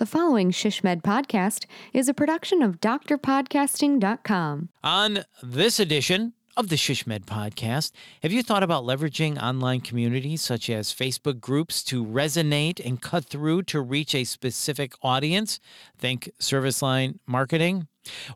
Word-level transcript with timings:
The 0.00 0.06
following 0.06 0.50
Shishmed 0.50 1.02
podcast 1.02 1.66
is 1.92 2.08
a 2.08 2.14
production 2.14 2.62
of 2.62 2.80
drpodcasting.com. 2.80 4.70
On 4.82 5.24
this 5.42 5.78
edition 5.78 6.32
of 6.56 6.70
the 6.70 6.76
Shishmed 6.76 7.26
podcast, 7.26 7.92
have 8.22 8.32
you 8.32 8.42
thought 8.42 8.62
about 8.62 8.84
leveraging 8.84 9.38
online 9.42 9.82
communities 9.82 10.40
such 10.40 10.70
as 10.70 10.94
Facebook 10.94 11.38
groups 11.38 11.82
to 11.84 12.02
resonate 12.02 12.82
and 12.82 13.02
cut 13.02 13.26
through 13.26 13.64
to 13.64 13.82
reach 13.82 14.14
a 14.14 14.24
specific 14.24 14.94
audience? 15.02 15.60
Think 15.98 16.30
service 16.38 16.80
line 16.80 17.20
marketing. 17.26 17.86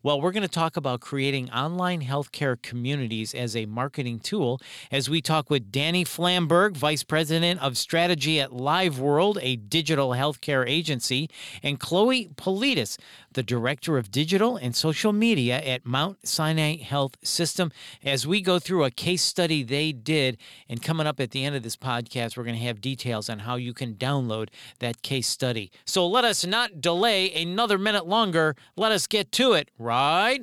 Well, 0.02 0.20
we're 0.20 0.32
going 0.32 0.42
to 0.42 0.48
talk 0.48 0.76
about 0.76 1.00
creating 1.00 1.50
online 1.50 2.02
healthcare 2.02 2.60
communities 2.60 3.34
as 3.34 3.56
a 3.56 3.66
marketing 3.66 4.20
tool 4.20 4.60
as 4.90 5.08
we 5.08 5.22
talk 5.22 5.50
with 5.50 5.72
Danny 5.72 6.04
Flamberg, 6.04 6.76
Vice 6.76 7.02
President 7.02 7.60
of 7.62 7.78
Strategy 7.78 8.40
at 8.40 8.50
LiveWorld, 8.50 9.38
a 9.40 9.56
digital 9.56 10.10
healthcare 10.10 10.68
agency, 10.68 11.30
and 11.62 11.80
Chloe 11.80 12.28
Politis, 12.36 12.98
the 13.32 13.42
Director 13.42 13.98
of 13.98 14.10
Digital 14.10 14.56
and 14.56 14.76
Social 14.76 15.12
Media 15.12 15.60
at 15.60 15.86
Mount 15.86 16.26
Sinai 16.26 16.76
Health 16.76 17.16
System, 17.22 17.72
as 18.04 18.26
we 18.26 18.40
go 18.40 18.58
through 18.58 18.84
a 18.84 18.90
case 18.90 19.22
study 19.22 19.62
they 19.62 19.92
did. 19.92 20.36
And 20.68 20.82
coming 20.82 21.06
up 21.06 21.20
at 21.20 21.30
the 21.30 21.44
end 21.44 21.56
of 21.56 21.62
this 21.62 21.76
podcast, 21.76 22.36
we're 22.36 22.44
going 22.44 22.58
to 22.58 22.64
have 22.64 22.80
details 22.80 23.28
on 23.28 23.40
how 23.40 23.56
you 23.56 23.72
can 23.72 23.94
download 23.94 24.48
that 24.80 25.02
case 25.02 25.28
study. 25.28 25.70
So 25.84 26.06
let 26.06 26.24
us 26.24 26.44
not 26.44 26.80
delay 26.80 27.32
another 27.32 27.78
minute 27.78 28.06
longer. 28.06 28.54
Let 28.76 28.92
us 28.92 29.06
get 29.06 29.32
to 29.32 29.53
it, 29.53 29.53
right? 29.78 30.40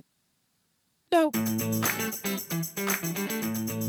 No. 1.12 1.32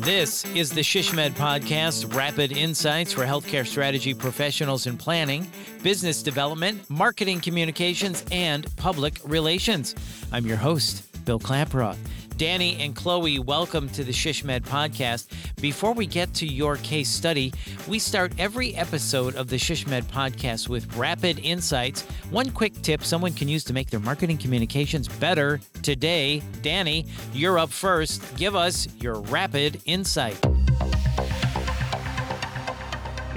This 0.02 0.44
is 0.46 0.70
the 0.70 0.80
Shishmed 0.80 1.30
podcast, 1.34 2.12
rapid 2.12 2.50
insights 2.50 3.12
for 3.12 3.24
healthcare 3.24 3.64
strategy 3.64 4.14
professionals 4.14 4.88
in 4.88 4.96
planning, 4.96 5.46
business 5.84 6.24
development, 6.24 6.90
marketing 6.90 7.40
communications, 7.40 8.24
and 8.32 8.66
public 8.76 9.20
relations. 9.24 9.94
I'm 10.32 10.44
your 10.44 10.56
host, 10.56 11.24
Bill 11.24 11.38
Klaproth. 11.38 11.98
Danny 12.42 12.76
and 12.80 12.96
Chloe, 12.96 13.38
welcome 13.38 13.88
to 13.90 14.02
the 14.02 14.10
SHSMD 14.10 14.62
podcast. 14.62 15.28
Before 15.60 15.92
we 15.92 16.06
get 16.06 16.34
to 16.34 16.44
your 16.44 16.76
case 16.78 17.08
study, 17.08 17.52
we 17.86 18.00
start 18.00 18.32
every 18.36 18.74
episode 18.74 19.36
of 19.36 19.46
the 19.46 19.54
SHSMD 19.54 20.02
podcast 20.06 20.68
with 20.68 20.92
rapid 20.96 21.38
insights. 21.38 22.02
One 22.30 22.50
quick 22.50 22.82
tip 22.82 23.04
someone 23.04 23.32
can 23.32 23.46
use 23.46 23.62
to 23.62 23.72
make 23.72 23.90
their 23.90 24.00
marketing 24.00 24.38
communications 24.38 25.06
better 25.06 25.60
today. 25.82 26.42
Danny, 26.62 27.06
you're 27.32 27.60
up 27.60 27.70
first. 27.70 28.36
Give 28.36 28.56
us 28.56 28.88
your 28.98 29.20
rapid 29.20 29.80
insight. 29.84 30.44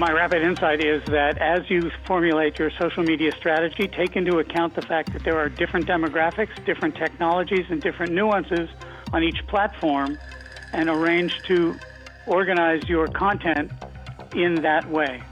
My 0.00 0.10
rapid 0.10 0.42
insight 0.42 0.84
is 0.84 1.00
that 1.06 1.38
as 1.38 1.70
you 1.70 1.92
formulate 2.08 2.58
your 2.58 2.72
social 2.72 3.04
media 3.04 3.30
strategy, 3.30 3.86
take 3.86 4.16
into 4.16 4.40
account 4.40 4.74
the 4.74 4.82
fact 4.82 5.12
that 5.12 5.22
there 5.22 5.38
are 5.38 5.48
different 5.48 5.86
demographics, 5.86 6.62
different 6.66 6.96
technologies, 6.96 7.66
and 7.70 7.80
different 7.80 8.12
nuances 8.12 8.68
on 9.12 9.22
each 9.22 9.46
platform, 9.46 10.18
and 10.72 10.88
arrange 10.88 11.40
to 11.44 11.78
organize 12.26 12.88
your 12.88 13.06
content 13.06 13.70
in 14.34 14.56
that 14.56 14.88
way. 14.90 15.22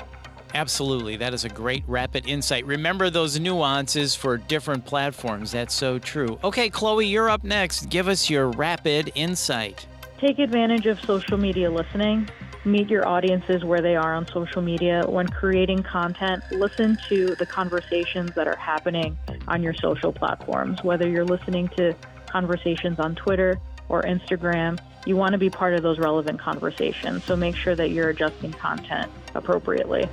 Absolutely. 0.55 1.17
That 1.17 1.35
is 1.35 1.45
a 1.45 1.49
great 1.49 1.83
rapid 1.89 2.29
insight. 2.29 2.65
Remember 2.65 3.11
those 3.11 3.41
nuances 3.41 4.15
for 4.15 4.37
different 4.37 4.85
platforms. 4.85 5.51
That's 5.51 5.75
so 5.75 5.99
true. 5.99 6.39
Okay, 6.45 6.71
Chloe, 6.71 7.07
you're 7.07 7.29
up 7.29 7.43
next. 7.43 7.91
Give 7.91 8.07
us 8.07 8.31
your 8.31 8.49
rapid 8.53 9.11
insight. 9.17 9.87
Take 10.19 10.39
advantage 10.39 10.87
of 10.87 11.01
social 11.01 11.37
media 11.37 11.71
listening 11.71 12.29
meet 12.65 12.89
your 12.89 13.07
audiences 13.07 13.65
where 13.65 13.81
they 13.81 13.97
are 13.97 14.15
on 14.15 14.27
social 14.29 14.63
media. 14.63 15.03
When 15.07 15.29
creating 15.29 15.83
content, 15.83 16.43
listen 16.51 16.99
to 17.09 17.35
the 17.37 17.47
conversations 17.47 18.33
that 18.35 18.49
are 18.49 18.57
happening 18.57 19.19
on 19.49 19.63
your 19.63 19.75
social 19.75 20.13
platforms. 20.13 20.83
Whether 20.83 21.09
you're 21.09 21.25
listening 21.25 21.69
to 21.77 21.95
conversations 22.35 22.99
on 22.99 23.15
Twitter 23.15 23.61
or 23.89 24.03
Instagram, 24.03 24.77
you 25.07 25.17
want 25.17 25.35
to 25.35 25.39
be 25.39 25.49
part 25.49 25.73
of 25.73 25.85
those 25.85 26.01
relevant 26.01 26.41
conversations. 26.41 27.23
So 27.23 27.37
make 27.37 27.55
sure 27.55 27.77
that 27.77 27.91
you're 27.91 28.09
adjusting 28.09 28.53
content 28.53 29.09
appropriately. 29.37 30.09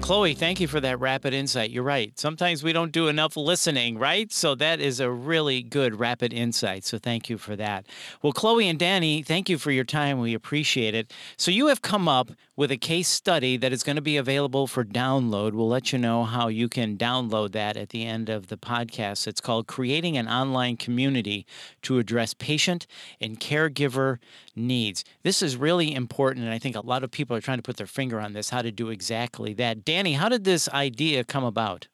Chloe, 0.00 0.34
thank 0.34 0.60
you 0.60 0.66
for 0.66 0.80
that 0.80 0.98
rapid 0.98 1.34
insight. 1.34 1.70
You're 1.70 1.84
right. 1.84 2.18
Sometimes 2.18 2.64
we 2.64 2.72
don't 2.72 2.90
do 2.90 3.08
enough 3.08 3.36
listening, 3.36 3.98
right? 3.98 4.32
So 4.32 4.54
that 4.56 4.80
is 4.80 4.98
a 4.98 5.10
really 5.10 5.62
good 5.62 6.00
rapid 6.00 6.32
insight. 6.32 6.84
So 6.84 6.98
thank 6.98 7.28
you 7.28 7.38
for 7.38 7.54
that. 7.56 7.86
Well, 8.22 8.32
Chloe 8.32 8.68
and 8.68 8.78
Danny, 8.78 9.22
thank 9.22 9.48
you 9.48 9.56
for 9.58 9.70
your 9.70 9.84
time. 9.84 10.18
We 10.18 10.34
appreciate 10.34 10.94
it. 10.94 11.12
So 11.36 11.50
you 11.50 11.66
have 11.68 11.82
come 11.82 12.08
up 12.08 12.30
with 12.60 12.70
a 12.70 12.76
case 12.76 13.08
study 13.08 13.56
that 13.56 13.72
is 13.72 13.82
going 13.82 13.96
to 13.96 14.02
be 14.02 14.18
available 14.18 14.66
for 14.66 14.84
download. 14.84 15.54
We'll 15.54 15.66
let 15.66 15.94
you 15.94 15.98
know 15.98 16.24
how 16.24 16.48
you 16.48 16.68
can 16.68 16.98
download 16.98 17.52
that 17.52 17.74
at 17.78 17.88
the 17.88 18.04
end 18.04 18.28
of 18.28 18.48
the 18.48 18.58
podcast. 18.58 19.26
It's 19.26 19.40
called 19.40 19.66
Creating 19.66 20.18
an 20.18 20.28
Online 20.28 20.76
Community 20.76 21.46
to 21.80 21.98
Address 21.98 22.34
Patient 22.34 22.86
and 23.18 23.40
Caregiver 23.40 24.18
Needs. 24.54 25.06
This 25.22 25.40
is 25.40 25.56
really 25.56 25.94
important, 25.94 26.44
and 26.44 26.52
I 26.52 26.58
think 26.58 26.76
a 26.76 26.80
lot 26.80 27.02
of 27.02 27.10
people 27.10 27.34
are 27.34 27.40
trying 27.40 27.56
to 27.56 27.62
put 27.62 27.78
their 27.78 27.86
finger 27.86 28.20
on 28.20 28.34
this, 28.34 28.50
how 28.50 28.60
to 28.60 28.70
do 28.70 28.90
exactly 28.90 29.54
that. 29.54 29.82
Danny, 29.82 30.12
how 30.12 30.28
did 30.28 30.44
this 30.44 30.68
idea 30.68 31.24
come 31.24 31.44
about? 31.44 31.88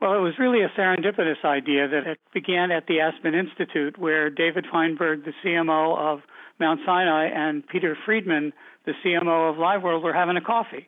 Well, 0.00 0.14
it 0.14 0.20
was 0.20 0.34
really 0.38 0.62
a 0.62 0.68
serendipitous 0.78 1.44
idea 1.44 1.88
that 1.88 2.18
began 2.32 2.70
at 2.70 2.86
the 2.86 3.00
Aspen 3.00 3.34
Institute, 3.34 3.98
where 3.98 4.30
David 4.30 4.66
Feinberg, 4.70 5.24
the 5.24 5.32
CMO 5.44 5.98
of 5.98 6.20
Mount 6.60 6.78
Sinai, 6.86 7.26
and 7.26 7.66
Peter 7.66 7.98
Friedman, 8.04 8.52
the 8.86 8.92
CMO 9.04 9.50
of 9.50 9.56
LiveWorld, 9.56 10.02
were 10.02 10.12
having 10.12 10.36
a 10.36 10.40
coffee. 10.40 10.86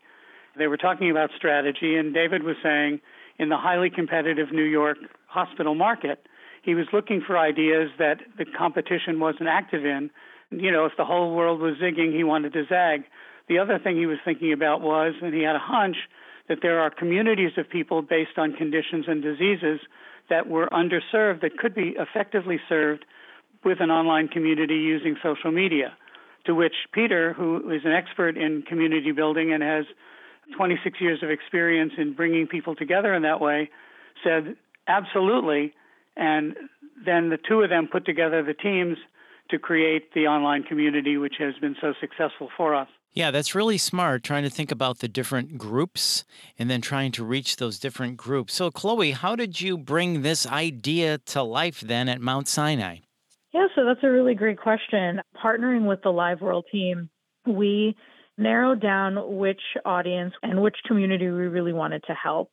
They 0.57 0.67
were 0.67 0.77
talking 0.77 1.11
about 1.11 1.31
strategy, 1.37 1.97
and 1.97 2.15
David 2.15 2.43
was 2.43 2.57
saying 2.63 3.01
in 3.39 3.49
the 3.49 3.57
highly 3.57 3.91
competitive 3.91 4.53
New 4.53 4.65
York 4.65 4.99
hospital 5.27 5.75
market, 5.75 6.27
he 6.63 6.75
was 6.75 6.87
looking 6.93 7.23
for 7.25 7.39
ideas 7.39 7.91
that 7.99 8.21
the 8.39 8.45
competition 8.45 9.21
wasn't 9.21 9.49
active 9.49 9.85
in. 9.85 10.11
You 10.51 10.73
know, 10.73 10.85
if 10.87 10.93
the 10.97 11.05
whole 11.05 11.35
world 11.35 11.61
was 11.61 11.75
zigging, 11.77 12.15
he 12.15 12.25
wanted 12.25 12.53
to 12.55 12.65
zag. 12.69 13.05
The 13.49 13.59
other 13.59 13.79
thing 13.79 13.97
he 13.97 14.07
was 14.07 14.19
thinking 14.25 14.53
about 14.53 14.81
was, 14.81 15.15
and 15.23 15.35
he 15.35 15.43
had 15.43 15.57
a 15.57 15.61
hunch, 15.61 15.97
that 16.49 16.59
there 16.63 16.81
are 16.81 16.91
communities 16.91 17.53
of 17.57 17.69
people 17.69 18.03
based 18.03 18.39
on 18.39 18.53
conditions 18.53 19.05
and 19.09 19.23
diseases 19.23 19.81
that 20.29 20.49
were 20.49 20.69
underserved 20.69 21.43
that 21.43 21.59
could 21.59 21.75
be 21.75 21.95
effectively 21.99 22.59
served 22.69 23.05
with 23.65 23.81
an 23.81 23.91
online 23.91 24.29
community 24.29 24.75
using 24.75 25.17
social 25.23 25.51
media. 25.51 25.97
To 26.47 26.55
which 26.55 26.75
Peter, 26.93 27.33
who 27.33 27.71
is 27.71 27.83
an 27.85 27.93
expert 27.93 28.37
in 28.37 28.63
community 28.63 29.13
building 29.13 29.53
and 29.53 29.63
has 29.63 29.85
26 30.57 31.01
years 31.01 31.23
of 31.23 31.31
experience 31.31 31.93
in 31.99 32.15
bringing 32.15 32.47
people 32.47 32.77
together 32.77 33.15
in 33.15 33.23
that 33.23 33.41
way, 33.41 33.69
said, 34.23 34.57
absolutely. 34.87 35.75
And 36.17 36.55
then 37.05 37.31
the 37.31 37.39
two 37.39 37.63
of 37.63 37.71
them 37.71 37.89
put 37.91 38.07
together 38.07 38.43
the 38.43 38.55
teams 38.55 38.97
to 39.51 39.59
create 39.59 40.15
the 40.15 40.27
online 40.27 40.63
community, 40.63 41.17
which 41.17 41.35
has 41.39 41.55
been 41.61 41.77
so 41.81 41.95
successful 42.01 42.49
for 42.57 42.75
us. 42.75 42.89
Yeah, 43.13 43.31
that's 43.31 43.55
really 43.55 43.79
smart, 43.79 44.23
trying 44.23 44.43
to 44.43 44.51
think 44.51 44.71
about 44.71 44.99
the 44.99 45.09
different 45.09 45.57
groups 45.57 46.25
and 46.59 46.69
then 46.69 46.83
trying 46.83 47.13
to 47.13 47.25
reach 47.25 47.57
those 47.57 47.79
different 47.79 48.19
groups. 48.19 48.55
So, 48.55 48.71
Chloe, 48.71 49.13
how 49.13 49.35
did 49.37 49.61
you 49.61 49.79
bring 49.79 50.23
this 50.23 50.47
idea 50.47 51.19
to 51.19 51.43
life 51.43 51.81
then 51.81 52.09
at 52.11 52.21
Mount 52.21 52.47
Sinai? 52.47 52.99
Yeah, 53.57 53.69
so 53.75 53.87
that's 53.87 54.01
a 54.03 54.11
really 54.11 54.35
great 54.35 54.61
question. 54.61 55.23
Partnering 55.43 55.87
with 55.89 56.03
the 56.03 56.11
LiveWorld 56.11 56.65
team, 56.71 57.09
we 57.47 57.97
narrowed 58.37 58.83
down 58.83 59.39
which 59.39 59.63
audience 59.87 60.35
and 60.43 60.61
which 60.61 60.77
community 60.87 61.25
we 61.25 61.47
really 61.47 61.73
wanted 61.73 62.05
to 62.07 62.13
help. 62.13 62.51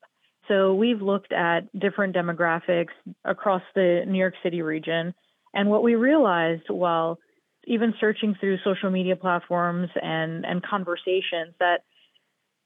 So 0.47 0.73
we've 0.73 1.01
looked 1.01 1.33
at 1.33 1.67
different 1.77 2.15
demographics 2.15 2.93
across 3.25 3.61
the 3.75 4.05
New 4.07 4.17
York 4.17 4.35
City 4.43 4.61
region. 4.61 5.13
And 5.53 5.69
what 5.69 5.83
we 5.83 5.95
realized 5.95 6.69
while 6.69 7.19
even 7.67 7.93
searching 7.99 8.35
through 8.39 8.59
social 8.63 8.89
media 8.89 9.17
platforms 9.17 9.89
and, 10.01 10.45
and 10.45 10.63
conversations 10.63 11.53
that 11.59 11.79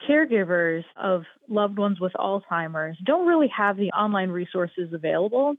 caregivers 0.08 0.84
of 0.96 1.24
loved 1.50 1.80
ones 1.80 2.00
with 2.00 2.14
Alzheimer's 2.14 3.00
don't 3.04 3.26
really 3.28 3.50
have 3.58 3.78
the 3.78 3.90
online 3.94 4.30
resources 4.30 4.94
available, 4.94 5.56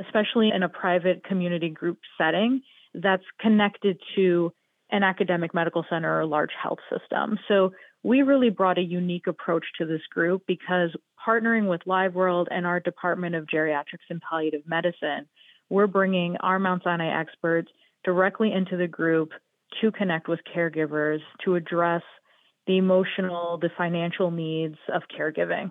especially 0.00 0.50
in 0.54 0.62
a 0.62 0.68
private 0.68 1.24
community 1.24 1.68
group 1.68 1.98
setting 2.18 2.62
that's 2.94 3.24
connected 3.40 4.00
to 4.14 4.52
an 4.90 5.02
academic 5.02 5.52
medical 5.54 5.84
center 5.90 6.20
or 6.20 6.24
large 6.24 6.52
health 6.62 6.78
system. 6.90 7.38
So 7.48 7.72
we 8.02 8.22
really 8.22 8.50
brought 8.50 8.78
a 8.78 8.82
unique 8.82 9.26
approach 9.26 9.64
to 9.78 9.86
this 9.86 10.02
group 10.12 10.42
because 10.46 10.90
partnering 11.26 11.68
with 11.68 11.80
LiveWorld 11.86 12.46
and 12.50 12.64
our 12.64 12.78
Department 12.78 13.34
of 13.34 13.46
Geriatrics 13.46 14.06
and 14.08 14.20
Palliative 14.20 14.62
Medicine, 14.66 15.26
we're 15.68 15.88
bringing 15.88 16.36
our 16.38 16.58
Mount 16.58 16.84
Sinai 16.84 17.20
experts 17.20 17.68
directly 18.04 18.52
into 18.52 18.76
the 18.76 18.86
group 18.86 19.30
to 19.80 19.90
connect 19.90 20.28
with 20.28 20.38
caregivers 20.54 21.18
to 21.44 21.56
address 21.56 22.02
the 22.68 22.78
emotional, 22.78 23.58
the 23.60 23.70
financial 23.76 24.30
needs 24.30 24.76
of 24.94 25.02
caregiving. 25.18 25.70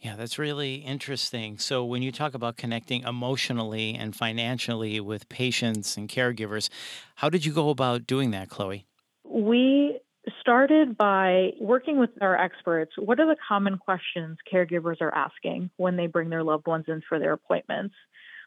Yeah, 0.00 0.14
that's 0.14 0.38
really 0.38 0.76
interesting. 0.76 1.58
So, 1.58 1.84
when 1.84 2.02
you 2.02 2.12
talk 2.12 2.34
about 2.34 2.56
connecting 2.56 3.02
emotionally 3.02 3.94
and 3.94 4.14
financially 4.14 5.00
with 5.00 5.28
patients 5.28 5.96
and 5.96 6.08
caregivers, 6.08 6.68
how 7.16 7.28
did 7.28 7.44
you 7.44 7.52
go 7.52 7.70
about 7.70 8.06
doing 8.06 8.30
that, 8.30 8.48
Chloe? 8.48 8.86
We 9.24 9.98
started 10.40 10.96
by 10.96 11.50
working 11.60 11.98
with 11.98 12.10
our 12.20 12.38
experts. 12.38 12.92
What 12.96 13.18
are 13.18 13.26
the 13.26 13.36
common 13.48 13.76
questions 13.78 14.38
caregivers 14.52 15.00
are 15.00 15.14
asking 15.14 15.70
when 15.76 15.96
they 15.96 16.06
bring 16.06 16.30
their 16.30 16.44
loved 16.44 16.68
ones 16.68 16.84
in 16.86 17.02
for 17.08 17.18
their 17.18 17.32
appointments? 17.32 17.94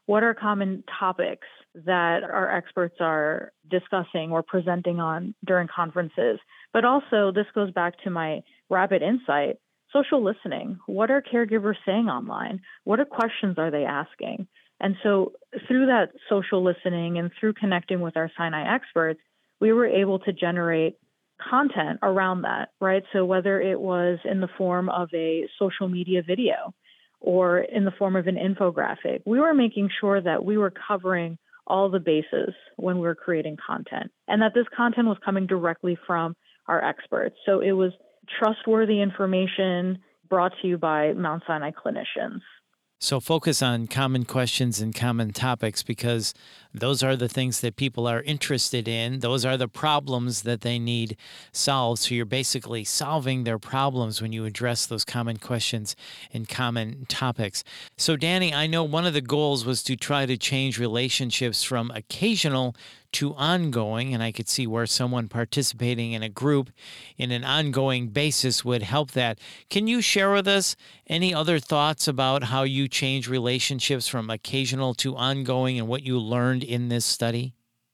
What 0.06 0.24
are 0.24 0.33
common 0.33 0.83
topics 1.00 1.48
that 1.75 2.24
our 2.24 2.50
experts 2.50 2.95
are 3.00 3.51
discussing 3.69 4.31
or 4.31 4.42
presenting 4.42 5.00
on 5.00 5.36
during 5.45 5.68
conferences? 5.68 6.39
But 6.74 6.86
also, 6.86 7.31
this 7.33 7.45
goes 7.53 7.71
back 7.71 8.01
to 8.03 8.09
my 8.09 8.42
rapid 8.69 9.01
insight 9.01 9.57
social 9.93 10.23
listening. 10.23 10.79
What 10.85 11.11
are 11.11 11.21
caregivers 11.21 11.75
saying 11.85 12.07
online? 12.07 12.61
What 12.83 12.99
are 12.99 13.05
questions 13.05 13.57
are 13.57 13.71
they 13.71 13.85
asking? 13.85 14.47
And 14.79 14.95
so, 15.03 15.33
through 15.67 15.85
that 15.88 16.09
social 16.27 16.63
listening 16.63 17.19
and 17.19 17.31
through 17.39 17.53
connecting 17.53 18.01
with 18.01 18.17
our 18.17 18.31
Sinai 18.35 18.75
experts, 18.75 19.19
we 19.59 19.71
were 19.71 19.85
able 19.85 20.19
to 20.19 20.33
generate 20.33 20.97
content 21.49 21.99
around 22.01 22.41
that, 22.43 22.69
right? 22.79 23.03
So, 23.13 23.23
whether 23.23 23.61
it 23.61 23.79
was 23.79 24.17
in 24.25 24.41
the 24.41 24.49
form 24.57 24.89
of 24.89 25.09
a 25.13 25.47
social 25.59 25.88
media 25.88 26.23
video 26.25 26.73
or 27.19 27.59
in 27.59 27.85
the 27.85 27.91
form 27.91 28.15
of 28.15 28.25
an 28.25 28.38
infographic, 28.38 29.21
we 29.25 29.39
were 29.39 29.53
making 29.53 29.89
sure 29.99 30.19
that 30.19 30.43
we 30.43 30.57
were 30.57 30.73
covering 30.88 31.38
all 31.67 31.89
the 31.89 31.99
bases 31.99 32.53
when 32.77 32.95
we 32.95 33.03
were 33.03 33.15
creating 33.15 33.57
content 33.65 34.11
and 34.27 34.41
that 34.41 34.53
this 34.55 34.65
content 34.75 35.07
was 35.07 35.17
coming 35.23 35.45
directly 35.45 35.97
from 36.07 36.35
our 36.67 36.83
experts. 36.83 37.35
So, 37.45 37.59
it 37.59 37.73
was 37.73 37.91
trustworthy 38.39 39.01
information 39.01 40.00
brought 40.29 40.53
to 40.62 40.68
you 40.68 40.77
by 40.77 41.13
Mount 41.13 41.44
Sinai 41.45 41.71
clinicians. 41.71 42.41
So 43.00 43.19
focus 43.19 43.63
on 43.63 43.88
common 43.88 44.25
questions 44.25 44.79
and 44.79 44.94
common 44.94 45.33
topics 45.33 45.81
because 45.81 46.35
those 46.73 47.03
are 47.03 47.15
the 47.15 47.27
things 47.27 47.62
that 47.62 47.75
people 47.75 48.07
are 48.07 48.21
interested 48.21 48.88
in. 48.88 49.19
Those 49.19 49.45
are 49.45 49.57
the 49.57 49.68
problems 49.68 50.44
that 50.44 50.62
they 50.62 50.79
need 50.79 51.18
solved. 51.51 52.01
So 52.01 52.15
you're 52.15 52.25
basically 52.25 52.83
solving 52.83 53.44
their 53.44 53.59
problems 53.59 54.21
when 54.21 54.31
you 54.31 54.45
address 54.45 54.85
those 54.85 55.03
common 55.03 55.38
questions 55.38 55.95
and 56.33 56.47
common 56.47 57.06
topics. 57.07 57.63
So, 57.97 58.15
Danny, 58.15 58.53
I 58.53 58.68
know 58.68 58.83
one 58.83 59.06
of 59.06 59.13
the 59.13 59.21
goals 59.21 59.65
was 59.65 59.83
to 59.83 59.95
try 59.95 60.25
to 60.25 60.38
change 60.38 60.79
relationships 60.79 61.63
from 61.63 61.91
occasional 61.91 62.75
to 63.13 63.33
ongoing, 63.35 64.13
and 64.13 64.24
I 64.24 64.31
could 64.31 64.47
see 64.47 64.65
where 64.65 64.85
someone 64.85 65.27
participating 65.27 66.13
in 66.13 66.24
a 66.24 66.29
group 66.29 66.71
in 67.17 67.31
an 67.31 67.44
ongoing 67.44 68.07
basis 68.07 68.63
would 68.63 68.83
help 68.83 69.12
that. 69.12 69.38
Can 69.69 69.88
you 69.88 70.01
share 70.01 70.31
with 70.31 70.47
us 70.47 70.75
any 71.07 71.33
other 71.33 71.59
thoughts 71.59 72.07
about 72.07 72.45
how 72.45 72.63
you 72.63 72.88
change 72.88 73.27
relationships 73.27 74.07
from 74.07 74.29
occasional 74.29 74.94
to 74.95 75.15
ongoing 75.15 75.77
and 75.77 75.88
what 75.88 76.03
you 76.03 76.17
learned 76.17 76.60
in 76.63 76.89
this 76.89 77.05
study? 77.05 77.53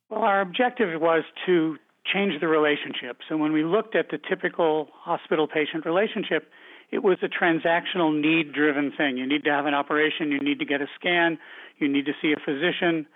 Well, 0.09 0.21
our 0.21 0.41
objective 0.41 0.99
was 1.01 1.23
to 1.45 1.77
change 2.13 2.39
the 2.39 2.47
relationship. 2.47 3.17
So 3.27 3.35
when 3.35 3.51
we 3.51 3.63
looked 3.63 3.95
at 3.95 4.09
the 4.09 4.17
typical 4.17 4.87
hospital 4.93 5.47
patient 5.47 5.85
relationship, 5.85 6.49
it 6.89 7.03
was 7.03 7.17
a 7.21 7.27
transactional 7.27 8.17
need 8.19 8.53
driven 8.53 8.93
thing. 8.97 9.17
You 9.17 9.27
need 9.27 9.43
to 9.43 9.51
have 9.51 9.65
an 9.65 9.73
operation, 9.73 10.31
you 10.31 10.39
need 10.39 10.59
to 10.59 10.65
get 10.65 10.81
a 10.81 10.87
scan, 10.95 11.37
you 11.79 11.89
need 11.89 12.05
to 12.05 12.13
see 12.21 12.31
a 12.31 12.39
physician 12.39 13.07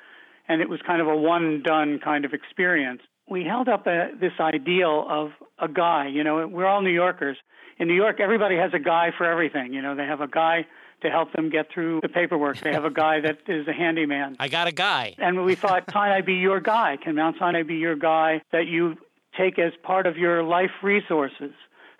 and 0.48 0.62
it 0.62 0.70
was 0.70 0.82
kind 0.86 1.02
of 1.02 1.08
a 1.08 1.16
one 1.16 1.62
done 1.64 2.00
kind 2.04 2.26
of 2.26 2.34
experience. 2.34 3.02
We 3.30 3.46
held 3.46 3.70
up 3.70 3.88
a, 3.88 4.10
this 4.20 4.34
ideal 4.40 5.06
of 5.10 5.30
a 5.60 5.70
guy. 5.70 6.08
You 6.08 6.24
know, 6.24 6.46
we're 6.46 6.66
all 6.66 6.82
New 6.82 6.92
Yorkers. 6.92 7.38
In 7.80 7.88
New 7.88 7.96
York, 7.96 8.20
everybody 8.20 8.58
has 8.58 8.72
a 8.74 8.80
guy 8.80 9.12
for 9.18 9.26
everything. 9.26 9.74
You 9.74 9.82
know, 9.82 9.96
they 9.96 10.04
have 10.04 10.20
a 10.20 10.28
guy 10.28 10.66
to 11.02 11.10
help 11.10 11.34
them 11.34 11.50
get 11.50 11.72
through 11.74 12.00
the 12.02 12.10
paperwork. 12.10 12.60
They 12.60 12.74
have 12.74 12.86
a 12.86 12.92
guy 12.92 13.22
that 13.22 13.40
is 13.48 13.68
a 13.68 13.74
handyman. 13.74 14.36
I 14.40 14.48
got 14.48 14.68
a 14.68 14.72
guy. 14.72 15.16
And 15.18 15.44
we 15.44 15.56
thought, 15.56 15.86
Sinai 15.92 16.22
be 16.22 16.36
your 16.36 16.60
guy? 16.60 16.98
Can 16.98 17.16
Mount 17.16 17.38
Sinai 17.40 17.64
be 17.64 17.76
your 17.76 17.96
guy 17.96 18.42
that 18.52 18.68
you 18.68 18.96
take 19.38 19.58
as 19.60 19.74
part 19.84 20.08
of 20.08 20.18
your 20.18 20.44
life 20.44 20.72
resources? 20.84 21.52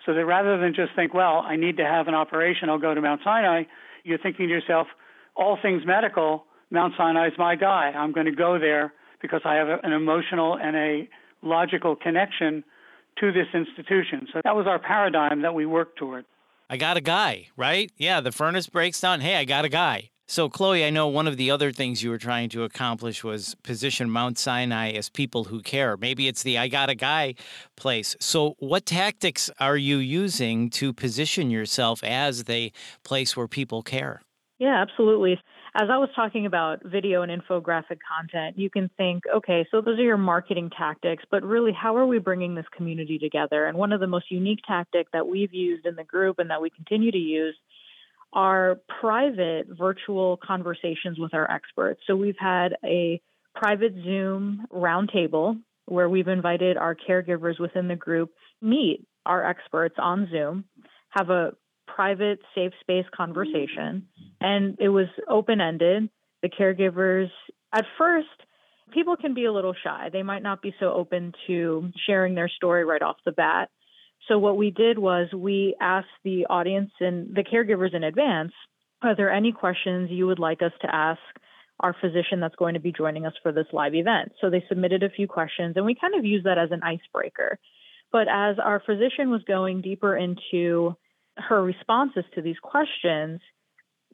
So 0.06 0.14
that 0.14 0.24
rather 0.24 0.58
than 0.58 0.74
just 0.74 0.94
think, 0.94 1.14
well, 1.14 1.44
I 1.46 1.56
need 1.56 1.76
to 1.76 1.84
have 1.84 2.08
an 2.08 2.14
operation, 2.14 2.68
I'll 2.68 2.78
go 2.78 2.94
to 2.94 3.00
Mount 3.00 3.20
Sinai, 3.22 3.64
you're 4.04 4.18
thinking 4.18 4.48
to 4.48 4.52
yourself, 4.52 4.88
all 5.36 5.58
things 5.60 5.82
medical, 5.86 6.44
Mount 6.70 6.94
Sinai 6.96 7.28
is 7.28 7.34
my 7.38 7.54
guy. 7.54 7.92
I'm 7.94 8.12
going 8.12 8.26
to 8.26 8.32
go 8.32 8.58
there 8.58 8.92
because 9.20 9.42
I 9.44 9.54
have 9.54 9.68
an 9.82 9.92
emotional 9.92 10.58
and 10.58 10.76
a 10.76 11.08
logical 11.42 11.94
connection 11.96 12.64
to 13.20 13.32
this 13.32 13.46
institution. 13.54 14.26
So 14.32 14.40
that 14.42 14.56
was 14.56 14.66
our 14.66 14.78
paradigm 14.78 15.42
that 15.42 15.54
we 15.54 15.66
worked 15.66 15.98
toward. 15.98 16.24
I 16.72 16.78
got 16.78 16.96
a 16.96 17.02
guy, 17.02 17.48
right? 17.54 17.92
Yeah, 17.98 18.22
the 18.22 18.32
furnace 18.32 18.66
breaks 18.66 18.98
down. 18.98 19.20
Hey, 19.20 19.36
I 19.36 19.44
got 19.44 19.66
a 19.66 19.68
guy. 19.68 20.08
So, 20.26 20.48
Chloe, 20.48 20.86
I 20.86 20.88
know 20.88 21.06
one 21.06 21.28
of 21.28 21.36
the 21.36 21.50
other 21.50 21.70
things 21.70 22.02
you 22.02 22.08
were 22.08 22.16
trying 22.16 22.48
to 22.48 22.64
accomplish 22.64 23.22
was 23.22 23.54
position 23.62 24.08
Mount 24.08 24.38
Sinai 24.38 24.92
as 24.92 25.10
people 25.10 25.44
who 25.44 25.60
care. 25.60 25.98
Maybe 25.98 26.28
it's 26.28 26.42
the 26.42 26.56
I 26.56 26.68
got 26.68 26.88
a 26.88 26.94
guy 26.94 27.34
place. 27.76 28.16
So, 28.20 28.54
what 28.58 28.86
tactics 28.86 29.50
are 29.60 29.76
you 29.76 29.98
using 29.98 30.70
to 30.70 30.94
position 30.94 31.50
yourself 31.50 32.02
as 32.02 32.44
the 32.44 32.72
place 33.04 33.36
where 33.36 33.48
people 33.48 33.82
care? 33.82 34.22
Yeah, 34.62 34.80
absolutely 34.80 35.38
as 35.74 35.88
I 35.90 35.96
was 35.96 36.10
talking 36.14 36.44
about 36.44 36.82
video 36.84 37.22
and 37.22 37.32
infographic 37.32 37.98
content, 38.06 38.58
you 38.58 38.68
can 38.68 38.90
think, 38.98 39.22
okay, 39.34 39.66
so 39.70 39.80
those 39.80 39.98
are 39.98 40.02
your 40.02 40.18
marketing 40.18 40.70
tactics, 40.76 41.24
but 41.30 41.42
really, 41.42 41.72
how 41.72 41.96
are 41.96 42.06
we 42.06 42.18
bringing 42.18 42.54
this 42.54 42.66
community 42.76 43.18
together? 43.18 43.64
And 43.64 43.78
one 43.78 43.92
of 43.92 44.00
the 44.00 44.06
most 44.06 44.30
unique 44.30 44.60
tactics 44.66 45.10
that 45.14 45.26
we've 45.26 45.54
used 45.54 45.86
in 45.86 45.96
the 45.96 46.04
group 46.04 46.38
and 46.38 46.50
that 46.50 46.60
we 46.60 46.68
continue 46.68 47.10
to 47.10 47.18
use 47.18 47.56
are 48.34 48.80
private 49.00 49.66
virtual 49.78 50.38
conversations 50.44 51.18
with 51.18 51.32
our 51.32 51.50
experts. 51.50 52.02
So 52.06 52.16
we've 52.16 52.38
had 52.38 52.76
a 52.84 53.20
private 53.54 53.94
Zoom 54.04 54.66
roundtable 54.70 55.58
where 55.86 56.08
we've 56.08 56.28
invited 56.28 56.76
our 56.76 56.94
caregivers 56.94 57.58
within 57.58 57.88
the 57.88 57.96
group 57.96 58.30
meet 58.60 59.06
our 59.24 59.44
experts 59.44 59.94
on 59.98 60.28
Zoom, 60.30 60.64
have 61.10 61.30
a 61.30 61.52
private, 61.94 62.40
safe 62.54 62.72
space 62.80 63.06
conversation, 63.14 64.06
mm. 64.20 64.30
and 64.40 64.76
it 64.80 64.88
was 64.88 65.06
open 65.28 65.60
ended. 65.60 66.08
The 66.42 66.48
caregivers, 66.48 67.28
at 67.72 67.84
first, 67.98 68.28
people 68.92 69.16
can 69.16 69.34
be 69.34 69.44
a 69.44 69.52
little 69.52 69.74
shy. 69.84 70.10
They 70.12 70.22
might 70.22 70.42
not 70.42 70.62
be 70.62 70.74
so 70.80 70.92
open 70.92 71.32
to 71.46 71.90
sharing 72.06 72.34
their 72.34 72.48
story 72.48 72.84
right 72.84 73.02
off 73.02 73.16
the 73.24 73.32
bat. 73.32 73.70
So, 74.28 74.38
what 74.38 74.56
we 74.56 74.70
did 74.70 74.98
was 74.98 75.28
we 75.32 75.76
asked 75.80 76.06
the 76.24 76.46
audience 76.48 76.90
and 77.00 77.34
the 77.34 77.44
caregivers 77.44 77.94
in 77.94 78.04
advance 78.04 78.52
are 79.02 79.16
there 79.16 79.32
any 79.32 79.50
questions 79.50 80.10
you 80.12 80.28
would 80.28 80.38
like 80.38 80.62
us 80.62 80.70
to 80.80 80.94
ask 80.94 81.18
our 81.80 81.92
physician 82.00 82.38
that's 82.38 82.54
going 82.54 82.74
to 82.74 82.80
be 82.80 82.92
joining 82.92 83.26
us 83.26 83.32
for 83.42 83.50
this 83.50 83.66
live 83.72 83.94
event? 83.94 84.32
So, 84.40 84.48
they 84.50 84.64
submitted 84.68 85.02
a 85.02 85.10
few 85.10 85.26
questions, 85.26 85.74
and 85.76 85.84
we 85.84 85.96
kind 86.00 86.14
of 86.14 86.24
used 86.24 86.46
that 86.46 86.58
as 86.58 86.70
an 86.70 86.82
icebreaker. 86.82 87.58
But 88.12 88.28
as 88.30 88.56
our 88.62 88.80
physician 88.84 89.30
was 89.30 89.42
going 89.44 89.80
deeper 89.80 90.16
into 90.16 90.96
her 91.36 91.62
responses 91.62 92.24
to 92.34 92.42
these 92.42 92.58
questions, 92.62 93.40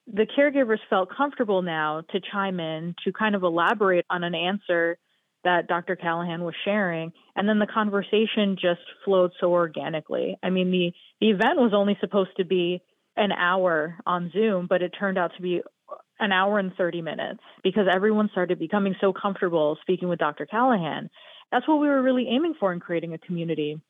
the 0.06 0.26
caregivers 0.26 0.79
felt 0.89 1.10
comfortable 1.15 1.63
now 1.63 2.03
to 2.10 2.20
chime 2.32 2.60
in 2.60 2.94
to 3.05 3.13
kind 3.13 3.34
of 3.34 3.43
elaborate 3.43 4.06
on 4.08 4.25
an 4.25 4.34
answer 4.34 4.98
that 5.44 5.69
Dr. 5.69 5.96
Callahan 5.96 6.43
was 6.43 6.55
sharing. 6.65 7.13
And 7.37 7.48
then 7.48 7.58
the 7.58 7.67
conversation 7.67 8.56
just 8.60 8.81
flowed 9.05 9.32
so 9.41 9.53
organically. 9.53 10.37
I 10.43 10.51
mean, 10.51 10.70
the, 10.70 10.93
the 11.20 11.31
event 11.31 11.58
was 11.58 11.72
only 11.75 11.96
supposed 12.01 12.37
to 12.39 12.44
be 12.44 12.82
an 13.17 13.32
hour 13.32 13.96
on 14.06 14.31
Zoom, 14.32 14.67
but 14.69 14.82
it 14.82 14.94
turned 14.98 15.19
out 15.19 15.32
to 15.37 15.43
be 15.43 15.63
an 16.20 16.32
hour 16.32 16.58
and 16.58 16.72
30 16.75 17.03
minutes 17.03 17.41
because 17.63 17.87
everyone 17.93 18.29
started 18.32 18.58
becoming 18.58 18.94
so 19.01 19.13
comfortable 19.13 19.79
speaking 19.82 20.08
with 20.08 20.19
Dr. 20.19 20.46
Callahan. 20.46 21.10
That's 21.53 21.67
what 21.69 21.81
we 21.81 21.89
were 21.89 22.03
really 22.03 22.29
aiming 22.29 22.55
for 22.58 22.72
in 22.72 22.81
creating 22.81 23.15
a 23.15 23.19
community 23.19 23.81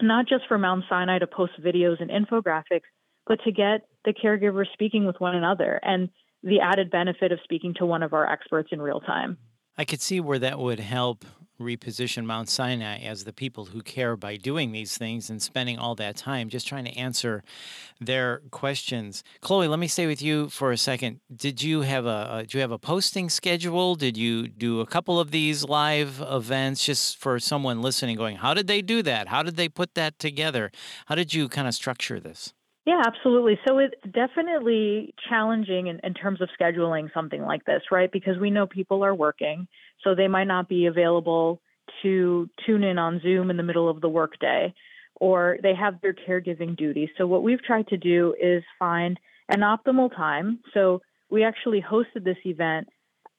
not 0.00 0.28
just 0.28 0.44
for 0.48 0.58
Mount 0.58 0.84
Sinai 0.88 1.18
to 1.18 1.26
post 1.26 1.52
videos 1.62 2.00
and 2.00 2.10
infographics, 2.10 2.88
but 3.26 3.38
to 3.44 3.52
get 3.52 3.86
the 4.04 4.12
caregivers 4.12 4.72
speaking 4.72 5.06
with 5.06 5.20
one 5.20 5.36
another 5.36 5.80
and 5.82 6.08
the 6.42 6.60
added 6.60 6.90
benefit 6.90 7.32
of 7.32 7.38
speaking 7.44 7.74
to 7.78 7.86
one 7.86 8.02
of 8.02 8.12
our 8.12 8.30
experts 8.30 8.70
in 8.72 8.80
real 8.80 9.00
time. 9.00 9.36
I 9.76 9.84
could 9.84 10.00
see 10.00 10.20
where 10.20 10.38
that 10.38 10.58
would 10.58 10.80
help 10.80 11.24
reposition 11.60 12.24
Mount 12.24 12.48
Sinai 12.48 12.98
as 12.98 13.24
the 13.24 13.32
people 13.32 13.66
who 13.66 13.82
care 13.82 14.16
by 14.16 14.36
doing 14.36 14.72
these 14.72 14.96
things 14.96 15.30
and 15.30 15.40
spending 15.40 15.78
all 15.78 15.94
that 15.96 16.16
time 16.16 16.48
just 16.48 16.66
trying 16.66 16.86
to 16.86 16.96
answer 16.96 17.44
their 18.00 18.40
questions. 18.50 19.22
Chloe, 19.40 19.68
let 19.68 19.78
me 19.78 19.86
stay 19.86 20.06
with 20.06 20.22
you 20.22 20.48
for 20.48 20.72
a 20.72 20.78
second. 20.78 21.20
Did 21.34 21.62
you 21.62 21.82
have 21.82 22.06
a, 22.06 22.28
a 22.32 22.40
did 22.42 22.54
you 22.54 22.60
have 22.60 22.72
a 22.72 22.78
posting 22.78 23.28
schedule? 23.28 23.94
Did 23.94 24.16
you 24.16 24.48
do 24.48 24.80
a 24.80 24.86
couple 24.86 25.20
of 25.20 25.30
these 25.30 25.64
live 25.64 26.22
events 26.26 26.84
just 26.84 27.18
for 27.18 27.38
someone 27.38 27.82
listening 27.82 28.16
going, 28.16 28.36
how 28.36 28.54
did 28.54 28.66
they 28.66 28.82
do 28.82 29.02
that? 29.02 29.28
How 29.28 29.42
did 29.42 29.56
they 29.56 29.68
put 29.68 29.94
that 29.94 30.18
together? 30.18 30.70
How 31.06 31.14
did 31.14 31.34
you 31.34 31.48
kind 31.48 31.68
of 31.68 31.74
structure 31.74 32.18
this? 32.18 32.54
Yeah, 32.86 33.02
absolutely. 33.06 33.58
So 33.68 33.78
it's 33.78 33.94
definitely 34.10 35.14
challenging 35.28 35.88
in, 35.88 36.00
in, 36.02 36.14
terms 36.14 36.40
of 36.40 36.48
scheduling 36.58 37.12
something 37.12 37.42
like 37.42 37.64
this, 37.64 37.82
right? 37.92 38.10
Because 38.10 38.38
we 38.38 38.50
know 38.50 38.66
people 38.66 39.04
are 39.04 39.14
working, 39.14 39.68
so 40.02 40.14
they 40.14 40.28
might 40.28 40.46
not 40.46 40.68
be 40.68 40.86
available 40.86 41.60
to 42.02 42.48
tune 42.64 42.82
in 42.82 42.98
on 42.98 43.20
Zoom 43.20 43.50
in 43.50 43.56
the 43.56 43.62
middle 43.62 43.88
of 43.88 44.00
the 44.00 44.08
workday, 44.08 44.72
or 45.16 45.58
they 45.62 45.74
have 45.74 46.00
their 46.00 46.14
caregiving 46.14 46.76
duties. 46.76 47.10
So 47.18 47.26
what 47.26 47.42
we've 47.42 47.62
tried 47.62 47.88
to 47.88 47.98
do 47.98 48.34
is 48.40 48.62
find 48.78 49.20
an 49.48 49.60
optimal 49.60 50.14
time. 50.14 50.60
So 50.72 51.02
we 51.30 51.44
actually 51.44 51.82
hosted 51.82 52.24
this 52.24 52.38
event 52.44 52.88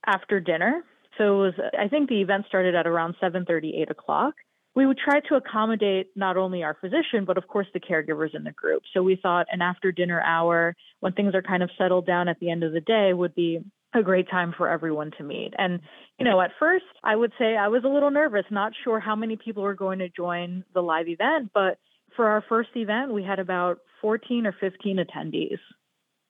after 0.06 0.40
dinner. 0.40 0.84
So 1.18 1.44
it 1.44 1.46
was, 1.46 1.54
I 1.80 1.88
think 1.88 2.10
the 2.10 2.22
event 2.22 2.46
started 2.48 2.76
at 2.76 2.86
around 2.88 3.16
7:30, 3.22 3.82
8 3.82 3.92
o'clock. 3.92 4.36
We 4.76 4.86
would 4.86 4.98
try 4.98 5.20
to 5.20 5.36
accommodate 5.36 6.08
not 6.16 6.38
only 6.38 6.64
our 6.64 6.78
physician, 6.80 7.26
but 7.26 7.38
of 7.38 7.48
course 7.48 7.68
the 7.74 7.80
caregivers 7.80 8.34
in 8.34 8.44
the 8.44 8.52
group. 8.52 8.84
So 8.94 9.04
we 9.04 9.18
thought 9.22 9.48
an 9.52 9.62
after 9.62 9.92
dinner 9.92 10.22
hour, 10.22 10.76
when 11.02 11.14
things 11.14 11.36
are 11.36 11.42
kind 11.42 11.64
of 11.64 11.70
settled 11.78 12.06
down 12.06 12.28
at 12.28 12.40
the 12.40 12.50
end 12.50 12.64
of 12.64 12.72
the 12.72 12.82
day, 12.82 13.14
would 13.14 13.36
be 13.36 13.60
a 13.94 14.02
great 14.02 14.30
time 14.30 14.54
for 14.58 14.70
everyone 14.70 15.12
to 15.18 15.24
meet. 15.24 15.54
And, 15.58 15.82
you 16.18 16.24
know, 16.24 16.40
at 16.40 16.52
first, 16.58 16.86
I 17.04 17.16
would 17.16 17.34
say 17.38 17.58
I 17.58 17.68
was 17.68 17.84
a 17.84 17.90
little 17.90 18.12
nervous, 18.12 18.46
not 18.50 18.72
sure 18.84 19.02
how 19.02 19.16
many 19.16 19.36
people 19.36 19.64
were 19.64 19.76
going 19.76 20.00
to 20.00 20.08
join 20.08 20.64
the 20.74 20.82
live 20.82 21.10
event, 21.10 21.52
but 21.54 21.78
for 22.16 22.28
our 22.28 22.44
first 22.48 22.70
event, 22.76 23.14
we 23.14 23.24
had 23.24 23.40
about 23.40 23.80
14 24.02 24.46
or 24.46 24.56
15 24.58 24.98
attendees. 24.98 25.60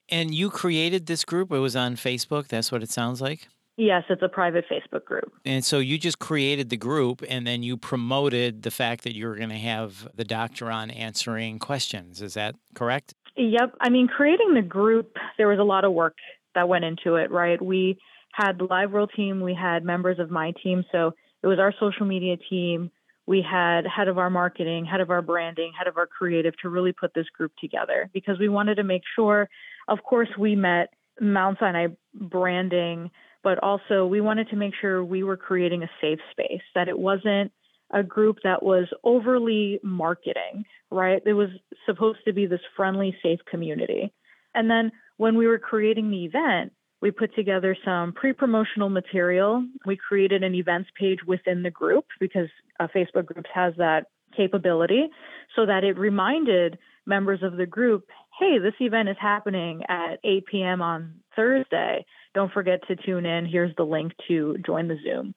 And 0.10 0.34
you 0.34 0.50
created 0.50 1.06
this 1.06 1.24
group? 1.24 1.52
It 1.52 1.60
was 1.60 1.76
on 1.76 1.96
Facebook? 1.96 2.48
That's 2.48 2.72
what 2.72 2.82
it 2.84 2.90
sounds 2.90 3.22
like? 3.22 3.48
Yes, 3.78 4.04
it's 4.10 4.22
a 4.22 4.30
private 4.30 4.66
Facebook 4.70 5.06
group. 5.06 5.32
And 5.46 5.64
so 5.64 5.80
you 5.80 5.98
just 5.98 6.20
created 6.20 6.70
the 6.70 6.78
group 6.78 7.24
and 7.28 7.48
then 7.48 7.64
you 7.64 7.78
promoted 7.78 8.64
the 8.64 8.72
fact 8.72 9.04
that 9.06 9.16
you 9.16 9.28
were 9.28 9.36
going 9.36 9.50
to 9.50 9.56
have 9.56 10.08
the 10.16 10.26
doctor 10.26 10.70
on 10.70 10.92
answering 10.92 11.58
questions. 11.58 12.22
Is 12.22 12.34
that 12.34 12.56
correct? 12.76 13.14
Yep. 13.38 13.76
I 13.80 13.90
mean, 13.90 14.08
creating 14.08 14.54
the 14.54 14.62
group, 14.62 15.16
there 15.38 15.48
was 15.48 15.60
a 15.60 15.64
lot 15.64 15.86
of 15.86 15.94
work 15.94 16.18
that 16.54 16.68
went 16.68 16.84
into 16.84 17.16
it, 17.16 17.32
right? 17.32 17.62
We 17.62 17.98
had 18.34 18.60
the 18.60 18.68
LiveWorld 18.68 19.14
team, 19.16 19.42
we 19.42 19.54
had 19.54 19.84
members 19.84 20.20
of 20.20 20.30
my 20.30 20.54
team. 20.62 20.84
So 20.92 21.14
it 21.42 21.48
was 21.48 21.60
our 21.60 21.74
social 21.80 22.06
media 22.06 22.36
team. 22.50 22.92
We 23.26 23.42
had 23.42 23.86
head 23.88 24.08
of 24.08 24.18
our 24.18 24.30
marketing, 24.30 24.86
head 24.86 25.00
of 25.00 25.10
our 25.10 25.22
branding, 25.22 25.72
head 25.78 25.88
of 25.88 25.98
our 25.98 26.08
creative 26.08 26.54
to 26.62 26.70
really 26.70 26.92
put 26.92 27.14
this 27.14 27.28
group 27.30 27.54
together 27.60 28.10
because 28.14 28.38
we 28.40 28.50
wanted 28.50 28.76
to 28.76 28.84
make 28.84 29.04
sure, 29.16 29.48
of 29.88 30.00
course, 30.04 30.30
we 30.38 30.56
met 30.56 30.90
Mount 31.20 31.58
Sinai 31.60 31.88
branding 32.14 33.12
but 33.44 33.60
also 33.60 34.06
we 34.06 34.22
wanted 34.22 34.50
to 34.50 34.56
make 34.56 34.74
sure 34.80 35.04
we 35.04 35.24
were 35.24 35.38
creating 35.38 35.84
a 35.84 35.90
safe 36.00 36.20
space, 36.32 36.62
that 36.76 36.88
it 36.88 36.98
wasn't 36.98 37.52
a 37.94 38.04
group 38.04 38.38
that 38.44 38.64
was 38.64 38.88
overly 39.04 39.80
marketing, 39.84 40.64
right? 40.90 41.22
It 41.26 41.34
was 41.34 41.50
supposed 41.86 42.20
to 42.26 42.34
be 42.34 42.46
this 42.46 42.62
friendly, 42.76 43.16
safe 43.22 43.40
community. 43.50 44.14
And 44.56 44.70
then 44.70 44.92
when 45.18 45.38
we 45.38 45.48
were 45.48 45.60
creating 45.60 46.10
the 46.10 46.26
event, 46.26 46.74
we 47.02 47.12
put 47.12 47.34
together 47.36 47.76
some 47.84 48.14
pre 48.14 48.32
promotional 48.32 48.90
material. 48.90 49.66
We 49.86 49.98
created 49.98 50.44
an 50.44 50.54
events 50.54 50.90
page 51.00 51.20
within 51.26 51.64
the 51.64 51.72
group 51.72 52.06
because 52.20 52.48
uh, 52.80 52.88
Facebook 52.96 53.26
Groups 53.26 53.50
has 53.54 53.74
that 53.78 54.06
capability 54.38 55.10
so 55.56 55.66
that 55.66 55.84
it 55.84 55.98
reminded 55.98 56.78
members 57.06 57.42
of 57.44 57.58
the 57.58 57.66
group 57.66 58.08
hey, 58.40 58.58
this 58.58 58.74
event 58.80 59.08
is 59.08 59.18
happening 59.20 59.84
at 59.88 60.16
8 60.24 60.46
p.m. 60.48 60.82
on 60.82 61.16
Thursday. 61.36 62.06
Don't 62.34 62.52
forget 62.52 62.80
to 62.88 62.96
tune 62.96 63.26
in. 63.26 63.46
Here's 63.46 63.76
the 63.76 63.84
link 63.84 64.14
to 64.28 64.58
join 64.66 64.88
the 64.88 64.98
Zoom. 65.04 65.34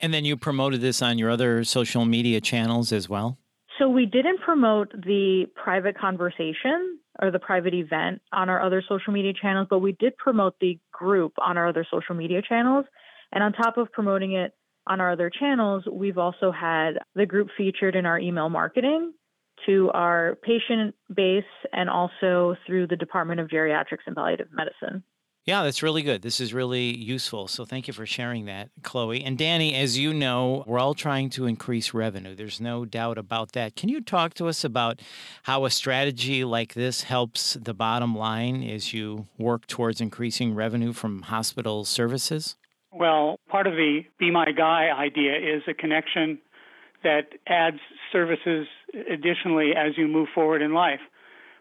And 0.00 0.12
then 0.12 0.24
you 0.24 0.36
promoted 0.36 0.80
this 0.80 1.02
on 1.02 1.18
your 1.18 1.30
other 1.30 1.64
social 1.64 2.04
media 2.04 2.40
channels 2.40 2.92
as 2.92 3.08
well? 3.08 3.38
So 3.78 3.88
we 3.88 4.06
didn't 4.06 4.40
promote 4.40 4.92
the 4.92 5.46
private 5.54 5.98
conversation 5.98 6.98
or 7.20 7.30
the 7.30 7.38
private 7.38 7.74
event 7.74 8.22
on 8.32 8.48
our 8.48 8.62
other 8.62 8.82
social 8.86 9.12
media 9.12 9.32
channels, 9.40 9.66
but 9.68 9.80
we 9.80 9.92
did 9.92 10.16
promote 10.16 10.54
the 10.60 10.78
group 10.92 11.32
on 11.44 11.56
our 11.58 11.68
other 11.68 11.86
social 11.90 12.14
media 12.14 12.42
channels. 12.46 12.84
And 13.32 13.42
on 13.42 13.52
top 13.52 13.76
of 13.76 13.90
promoting 13.92 14.32
it 14.32 14.52
on 14.86 15.00
our 15.00 15.12
other 15.12 15.30
channels, 15.30 15.84
we've 15.90 16.18
also 16.18 16.52
had 16.52 16.98
the 17.14 17.26
group 17.26 17.48
featured 17.56 17.96
in 17.96 18.06
our 18.06 18.18
email 18.18 18.48
marketing 18.48 19.12
to 19.66 19.90
our 19.92 20.36
patient 20.42 20.94
base 21.14 21.44
and 21.72 21.90
also 21.90 22.56
through 22.66 22.86
the 22.86 22.96
Department 22.96 23.40
of 23.40 23.48
Geriatrics 23.48 24.06
and 24.06 24.14
Palliative 24.14 24.48
Medicine. 24.52 25.02
Yeah, 25.46 25.62
that's 25.62 25.80
really 25.80 26.02
good. 26.02 26.22
This 26.22 26.40
is 26.40 26.52
really 26.52 26.96
useful. 26.96 27.46
So 27.46 27.64
thank 27.64 27.86
you 27.86 27.94
for 27.94 28.04
sharing 28.04 28.46
that, 28.46 28.68
Chloe. 28.82 29.22
And 29.22 29.38
Danny, 29.38 29.76
as 29.76 29.96
you 29.96 30.12
know, 30.12 30.64
we're 30.66 30.80
all 30.80 30.92
trying 30.92 31.30
to 31.30 31.46
increase 31.46 31.94
revenue. 31.94 32.34
There's 32.34 32.60
no 32.60 32.84
doubt 32.84 33.16
about 33.16 33.52
that. 33.52 33.76
Can 33.76 33.88
you 33.88 34.00
talk 34.00 34.34
to 34.34 34.48
us 34.48 34.64
about 34.64 35.00
how 35.44 35.64
a 35.64 35.70
strategy 35.70 36.42
like 36.42 36.74
this 36.74 37.04
helps 37.04 37.54
the 37.54 37.74
bottom 37.74 38.16
line 38.16 38.64
as 38.64 38.92
you 38.92 39.28
work 39.38 39.68
towards 39.68 40.00
increasing 40.00 40.52
revenue 40.52 40.92
from 40.92 41.22
hospital 41.22 41.84
services? 41.84 42.56
Well, 42.90 43.38
part 43.48 43.68
of 43.68 43.74
the 43.74 44.00
Be 44.18 44.32
My 44.32 44.50
Guy 44.50 44.88
idea 44.98 45.36
is 45.36 45.62
a 45.68 45.74
connection 45.74 46.40
that 47.04 47.28
adds 47.46 47.78
services 48.10 48.66
additionally 49.08 49.74
as 49.76 49.96
you 49.96 50.08
move 50.08 50.26
forward 50.34 50.60
in 50.60 50.74
life. 50.74 51.00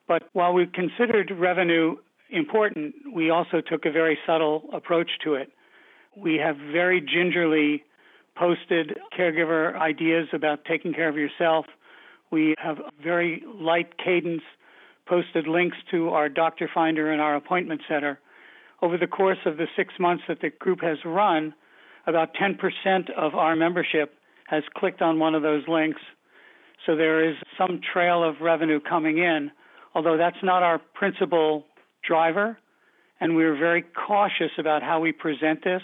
But 0.08 0.24
while 0.34 0.54
we've 0.54 0.72
considered 0.72 1.32
revenue 1.38 1.98
important, 2.29 2.96
we 3.13 3.29
also 3.29 3.62
took 3.62 3.86
a 3.86 3.91
very 3.91 4.17
subtle 4.25 4.70
approach 4.74 5.12
to 5.24 5.36
it. 5.36 5.51
We 6.15 6.36
have 6.36 6.58
very 6.58 7.01
gingerly 7.01 7.84
posted 8.36 8.98
caregiver 9.17 9.75
ideas 9.79 10.27
about 10.34 10.65
taking 10.65 10.94
care 10.94 11.10
of 11.10 11.17
yourself. 11.17 11.65
We 12.32 12.55
have 12.58 12.77
very 13.03 13.44
light 13.46 13.98
cadence 13.98 14.44
posted 15.08 15.48
links 15.48 15.77
to 15.91 16.10
our 16.10 16.29
doctor 16.29 16.70
finder 16.74 17.12
and 17.12 17.22
our 17.22 17.36
appointment 17.36 17.82
center. 17.88 18.20
Over 18.82 18.98
the 18.98 19.08
course 19.08 19.38
of 19.46 19.58
the 19.58 19.67
six 19.75 19.94
months 20.00 20.24
that 20.27 20.41
the 20.41 20.50
group 20.50 20.82
has 20.82 20.98
run, 21.05 21.53
about 22.08 22.34
10% 22.36 23.10
of 23.15 23.36
our 23.36 23.55
membership 23.55 24.15
has 24.48 24.63
clicked 24.75 25.01
on 25.01 25.20
one 25.20 25.36
of 25.36 25.41
those 25.41 25.63
links. 25.67 26.01
So 26.86 26.96
there 26.96 27.27
is 27.27 27.36
some 27.58 27.79
trail 27.94 28.24
of 28.24 28.41
revenue 28.41 28.79
coming 28.79 29.17
in, 29.17 29.51
although 29.94 30.17
that's 30.17 30.44
not 30.44 30.62
our 30.62 30.79
principal 30.94 31.65
driver. 32.07 32.57
And 33.19 33.35
we're 33.35 33.57
very 33.57 33.83
cautious 34.07 34.51
about 34.57 34.83
how 34.83 35.00
we 35.00 35.12
present 35.12 35.63
this 35.63 35.81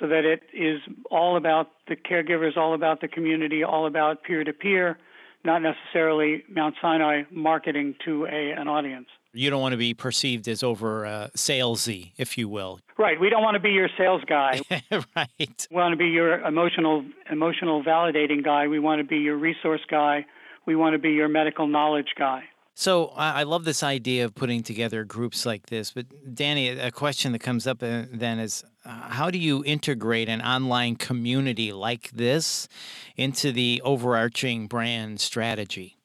so 0.00 0.06
that 0.08 0.24
it 0.24 0.42
is 0.52 0.80
all 1.10 1.36
about 1.36 1.70
the 1.88 1.96
caregivers, 1.96 2.56
all 2.56 2.74
about 2.74 3.00
the 3.00 3.08
community, 3.08 3.62
all 3.62 3.86
about 3.86 4.22
peer 4.22 4.44
to 4.44 4.52
peer, 4.52 4.98
not 5.44 5.62
necessarily 5.62 6.44
Mount 6.48 6.74
Sinai 6.80 7.22
marketing 7.30 7.94
to 8.04 8.26
a, 8.26 8.50
an 8.52 8.68
audience. 8.68 9.06
You 9.32 9.50
don't 9.50 9.60
want 9.60 9.72
to 9.72 9.78
be 9.78 9.92
perceived 9.92 10.48
as 10.48 10.62
over 10.62 11.04
uh, 11.04 11.28
salesy, 11.36 12.12
if 12.16 12.38
you 12.38 12.48
will. 12.48 12.80
Right. 12.98 13.20
We 13.20 13.28
don't 13.28 13.42
want 13.42 13.54
to 13.54 13.60
be 13.60 13.70
your 13.70 13.90
sales 13.98 14.22
guy. 14.26 14.60
right. 14.90 15.66
We 15.70 15.76
want 15.76 15.92
to 15.92 15.96
be 15.96 16.06
your 16.06 16.40
emotional 16.40 17.04
emotional 17.30 17.84
validating 17.84 18.42
guy. 18.42 18.66
We 18.66 18.78
want 18.78 19.00
to 19.00 19.04
be 19.04 19.18
your 19.18 19.36
resource 19.36 19.82
guy. 19.90 20.24
We 20.66 20.74
want 20.74 20.94
to 20.94 20.98
be 20.98 21.10
your 21.10 21.28
medical 21.28 21.66
knowledge 21.66 22.14
guy. 22.18 22.44
So 22.78 23.06
I 23.16 23.44
love 23.44 23.64
this 23.64 23.82
idea 23.82 24.26
of 24.26 24.34
putting 24.34 24.62
together 24.62 25.02
groups 25.02 25.46
like 25.46 25.64
this. 25.66 25.92
But 25.92 26.34
Danny, 26.34 26.68
a 26.68 26.90
question 26.90 27.32
that 27.32 27.38
comes 27.38 27.66
up 27.66 27.82
uh, 27.82 28.02
then 28.12 28.38
is 28.38 28.64
uh, 28.84 28.90
how 28.90 29.30
do 29.30 29.38
you 29.38 29.64
integrate 29.64 30.28
an 30.28 30.42
online 30.42 30.96
community 30.96 31.72
like 31.72 32.10
this 32.10 32.68
into 33.16 33.50
the 33.50 33.80
overarching 33.82 34.66
brand 34.66 35.20
strategy? 35.20 35.96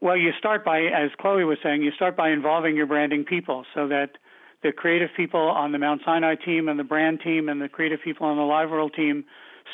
Well, 0.00 0.16
you 0.16 0.30
start 0.38 0.64
by, 0.64 0.82
as 0.82 1.10
Chloe 1.20 1.42
was 1.42 1.58
saying, 1.64 1.82
you 1.82 1.90
start 1.90 2.16
by 2.16 2.30
involving 2.30 2.76
your 2.76 2.86
branding 2.86 3.24
people 3.24 3.64
so 3.74 3.88
that 3.88 4.10
the 4.62 4.70
creative 4.70 5.10
people 5.16 5.40
on 5.40 5.72
the 5.72 5.78
Mount 5.78 6.02
Sinai 6.04 6.36
team 6.36 6.68
and 6.68 6.78
the 6.78 6.84
brand 6.84 7.22
team 7.24 7.48
and 7.48 7.60
the 7.60 7.68
creative 7.68 7.98
people 8.04 8.28
on 8.28 8.36
the 8.36 8.44
LiveWorld 8.44 8.94
team 8.94 9.24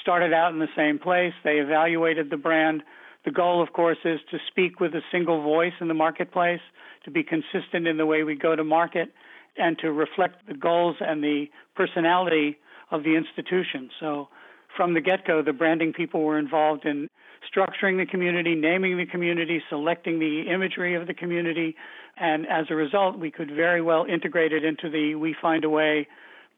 started 0.01 0.33
out 0.33 0.55
in 0.55 0.59
the 0.59 0.69
same 0.75 0.99
place. 0.99 1.35
They 1.45 1.59
evaluated 1.59 2.31
the 2.31 2.39
brand 2.39 2.83
the 3.27 3.33
goal, 3.33 3.61
of 3.61 3.73
course, 3.73 3.99
is 4.05 4.21
to 4.31 4.39
speak 4.49 4.79
with 4.79 4.95
a 4.95 5.03
single 5.11 5.43
voice 5.43 5.73
in 5.81 5.89
the 5.89 5.95
marketplace, 5.95 6.61
to 7.05 7.11
be 7.11 7.25
consistent 7.25 7.87
in 7.87 7.97
the 7.99 8.07
way 8.07 8.23
we 8.23 8.37
go 8.37 8.55
to 8.55 8.65
market, 8.65 9.13
and 9.59 9.77
to 9.81 9.91
reflect 9.93 10.47
the 10.47 10.55
goals 10.55 10.97
and 11.01 11.23
the 11.23 11.47
personality 11.75 12.57
of 12.93 13.03
the 13.03 13.17
institution. 13.17 13.91
So, 13.99 14.29
from 14.77 14.95
the 14.95 15.01
get 15.01 15.27
go, 15.27 15.43
the 15.43 15.53
branding 15.53 15.93
people 15.93 16.23
were 16.23 16.39
involved 16.39 16.85
in 16.85 17.09
structuring 17.53 17.99
the 17.99 18.07
community, 18.09 18.55
naming 18.55 18.97
the 18.97 19.07
community, 19.07 19.61
selecting 19.69 20.21
the 20.21 20.45
imagery 20.53 20.95
of 20.95 21.09
the 21.09 21.15
community, 21.15 21.75
and 22.17 22.47
as 22.47 22.67
a 22.71 22.75
result, 22.75 23.19
we 23.19 23.33
could 23.33 23.51
very 23.51 23.83
well 23.83 24.05
integrate 24.05 24.53
it 24.53 24.65
into 24.65 24.89
the 24.89 25.17
We 25.17 25.35
Find 25.41 25.65
a 25.65 25.69
Way 25.69 26.07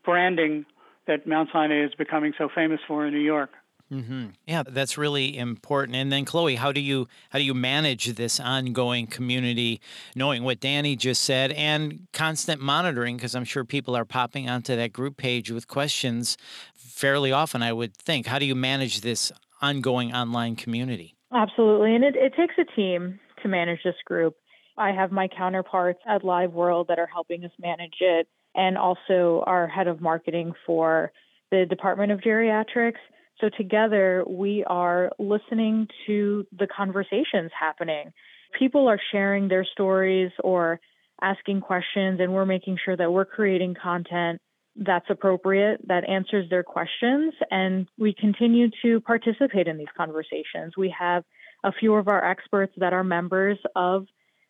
branding 0.04 0.66
that 1.06 1.26
Mount 1.26 1.48
Sinai 1.50 1.84
is 1.84 1.94
becoming 1.96 2.34
so 2.36 2.48
famous 2.54 2.80
for 2.86 3.06
in 3.06 3.14
New 3.14 3.20
York. 3.20 3.50
Mm-hmm. 3.92 4.26
Yeah, 4.46 4.64
that's 4.66 4.98
really 4.98 5.36
important. 5.36 5.96
And 5.96 6.12
then, 6.12 6.24
Chloe, 6.26 6.56
how 6.56 6.72
do 6.72 6.80
you 6.80 7.08
how 7.30 7.38
do 7.38 7.44
you 7.44 7.54
manage 7.54 8.06
this 8.14 8.38
ongoing 8.38 9.06
community, 9.06 9.80
knowing 10.14 10.44
what 10.44 10.60
Danny 10.60 10.94
just 10.94 11.22
said, 11.22 11.52
and 11.52 12.06
constant 12.12 12.60
monitoring? 12.60 13.16
Because 13.16 13.34
I'm 13.34 13.44
sure 13.44 13.64
people 13.64 13.96
are 13.96 14.04
popping 14.04 14.48
onto 14.48 14.76
that 14.76 14.92
group 14.92 15.16
page 15.16 15.50
with 15.50 15.68
questions 15.68 16.36
fairly 16.74 17.32
often. 17.32 17.62
I 17.62 17.72
would 17.72 17.96
think. 17.96 18.26
How 18.26 18.38
do 18.38 18.44
you 18.44 18.54
manage 18.54 19.00
this 19.00 19.32
ongoing 19.62 20.14
online 20.14 20.56
community? 20.56 21.14
Absolutely, 21.32 21.94
and 21.94 22.04
it, 22.04 22.14
it 22.16 22.34
takes 22.36 22.54
a 22.58 22.64
team 22.76 23.18
to 23.42 23.48
manage 23.48 23.80
this 23.84 23.94
group. 24.04 24.36
I 24.76 24.92
have 24.92 25.12
my 25.12 25.28
counterparts 25.28 26.00
at 26.06 26.22
LiveWorld 26.22 26.88
that 26.88 26.98
are 26.98 27.08
helping 27.12 27.44
us 27.44 27.50
manage 27.58 27.96
it, 28.00 28.28
and 28.54 28.76
also 28.76 29.42
our 29.46 29.66
head 29.66 29.88
of 29.88 30.00
marketing 30.00 30.52
for 30.66 31.10
the 31.50 31.64
Department 31.68 32.12
of 32.12 32.20
Geriatrics 32.20 33.00
so 33.40 33.48
together 33.56 34.24
we 34.26 34.64
are 34.64 35.10
listening 35.18 35.88
to 36.06 36.46
the 36.58 36.66
conversations 36.66 37.50
happening. 37.58 38.12
People 38.58 38.88
are 38.88 39.00
sharing 39.12 39.48
their 39.48 39.64
stories 39.64 40.30
or 40.42 40.80
asking 41.20 41.60
questions, 41.60 42.20
and 42.20 42.32
we're 42.32 42.46
making 42.46 42.78
sure 42.84 42.96
that 42.96 43.12
we're 43.12 43.24
creating 43.24 43.74
content 43.80 44.40
that's 44.76 45.10
appropriate, 45.10 45.80
that 45.88 46.08
answers 46.08 46.48
their 46.50 46.62
questions, 46.62 47.34
and 47.50 47.88
we 47.98 48.14
continue 48.14 48.68
to 48.82 49.00
participate 49.00 49.66
in 49.66 49.76
these 49.76 49.88
conversations. 49.96 50.74
We 50.76 50.94
have 50.96 51.24
a 51.64 51.72
few 51.72 51.94
of 51.94 52.06
our 52.06 52.24
experts 52.24 52.72
that 52.76 52.92
are 52.92 53.02
members 53.02 53.58
of 53.74 54.06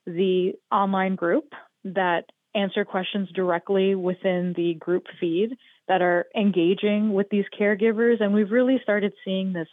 the 0.07 0.53
online 0.71 1.15
group 1.15 1.53
that 1.85 2.25
answer 2.55 2.85
questions 2.85 3.29
directly 3.35 3.95
within 3.95 4.53
the 4.57 4.75
group 4.75 5.05
feed 5.21 5.57
that 5.89 6.03
are 6.03 6.27
engaging 6.37 7.13
with 7.13 7.29
these 7.31 7.45
caregivers. 7.59 8.21
And 8.21 8.35
we've 8.35 8.51
really 8.51 8.79
started 8.83 9.13
seeing 9.25 9.53
this 9.53 9.69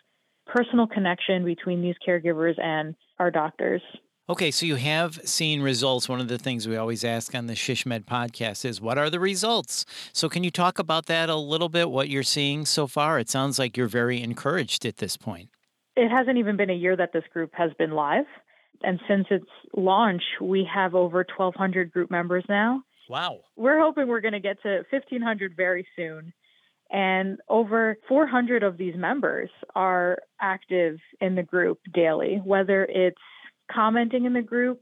personal 0.48 0.88
connection 0.88 1.43
between 1.43 1.81
these 1.81 1.95
caregivers 2.07 2.60
and 2.62 2.95
our 3.19 3.31
doctors. 3.31 3.81
Okay, 4.27 4.50
so 4.50 4.65
you 4.65 4.75
have 4.75 5.19
seen 5.24 5.62
results. 5.62 6.10
One 6.10 6.19
of 6.19 6.27
the 6.27 6.39
things 6.39 6.67
we 6.67 6.77
always 6.77 7.03
ask 7.03 7.36
on 7.36 7.45
the 7.45 7.53
SHSMD 7.53 8.05
podcast 8.05 8.65
is 8.65 8.81
what 8.81 8.98
are 8.98 9.12
the 9.12 9.19
results? 9.19 9.86
So, 10.13 10.29
can 10.29 10.43
you 10.43 10.50
talk 10.50 10.79
about 10.79 11.05
that 11.05 11.29
a 11.29 11.36
little 11.36 11.69
bit, 11.69 11.91
what 11.91 12.10
you're 12.10 12.24
seeing 12.24 12.65
so 12.65 12.88
far? 12.88 13.19
It 13.19 13.29
sounds 13.29 13.60
like 13.60 13.77
you're 13.77 13.86
very 13.86 14.24
encouraged 14.24 14.84
at 14.84 14.98
this 14.98 15.15
point. 15.15 15.50
It 15.95 16.10
hasn't 16.10 16.39
even 16.39 16.57
been 16.57 16.72
a 16.72 16.75
year 16.75 16.98
that 16.98 17.13
this 17.13 17.24
group 17.31 17.51
has 17.53 17.72
been 17.77 17.91
live. 17.91 18.25
And 18.81 19.00
since 19.07 19.27
its 19.29 19.45
launch, 19.77 20.24
we 20.41 20.67
have 20.74 20.95
over 20.95 21.25
1,200 21.38 21.91
group 21.91 22.10
members 22.10 22.43
now. 22.50 22.81
Wow. 23.09 23.41
We're 23.55 23.79
hoping 23.79 24.07
we're 24.07 24.21
going 24.21 24.33
to 24.33 24.39
get 24.39 24.62
to 24.63 24.83
1,500 24.89 25.55
very 25.55 25.88
soon. 25.95 26.33
And 26.91 27.39
over 27.50 27.97
400 28.07 28.63
of 28.63 28.77
these 28.77 28.95
members 28.95 29.50
are 29.75 30.19
active 30.39 30.97
in 31.19 31.35
the 31.35 31.43
group 31.43 31.79
daily, 31.93 32.41
whether 32.43 32.85
it's 32.85 33.17
commenting 33.71 34.25
in 34.25 34.33
the 34.33 34.41
group, 34.41 34.81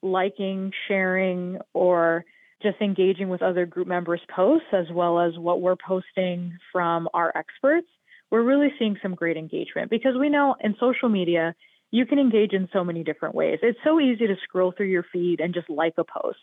liking, 0.00 0.72
sharing, 0.86 1.58
or 1.74 2.24
just 2.62 2.80
engaging 2.80 3.28
with 3.28 3.42
other 3.42 3.66
group 3.66 3.88
members' 3.88 4.20
posts, 4.34 4.68
as 4.72 4.86
well 4.92 5.18
as 5.18 5.36
what 5.38 5.60
we're 5.60 5.76
posting 5.76 6.56
from 6.72 7.08
our 7.14 7.32
experts, 7.36 7.88
we're 8.30 8.42
really 8.42 8.72
seeing 8.78 8.96
some 9.02 9.14
great 9.14 9.36
engagement 9.36 9.90
because 9.90 10.16
we 10.18 10.28
know 10.28 10.54
in 10.60 10.76
social 10.78 11.08
media, 11.08 11.54
you 11.90 12.06
can 12.06 12.18
engage 12.18 12.52
in 12.52 12.68
so 12.72 12.84
many 12.84 13.02
different 13.02 13.34
ways. 13.34 13.58
It's 13.62 13.78
so 13.82 13.98
easy 13.98 14.26
to 14.26 14.36
scroll 14.44 14.72
through 14.76 14.86
your 14.86 15.04
feed 15.12 15.40
and 15.40 15.52
just 15.52 15.68
like 15.68 15.94
a 15.98 16.04
post. 16.04 16.38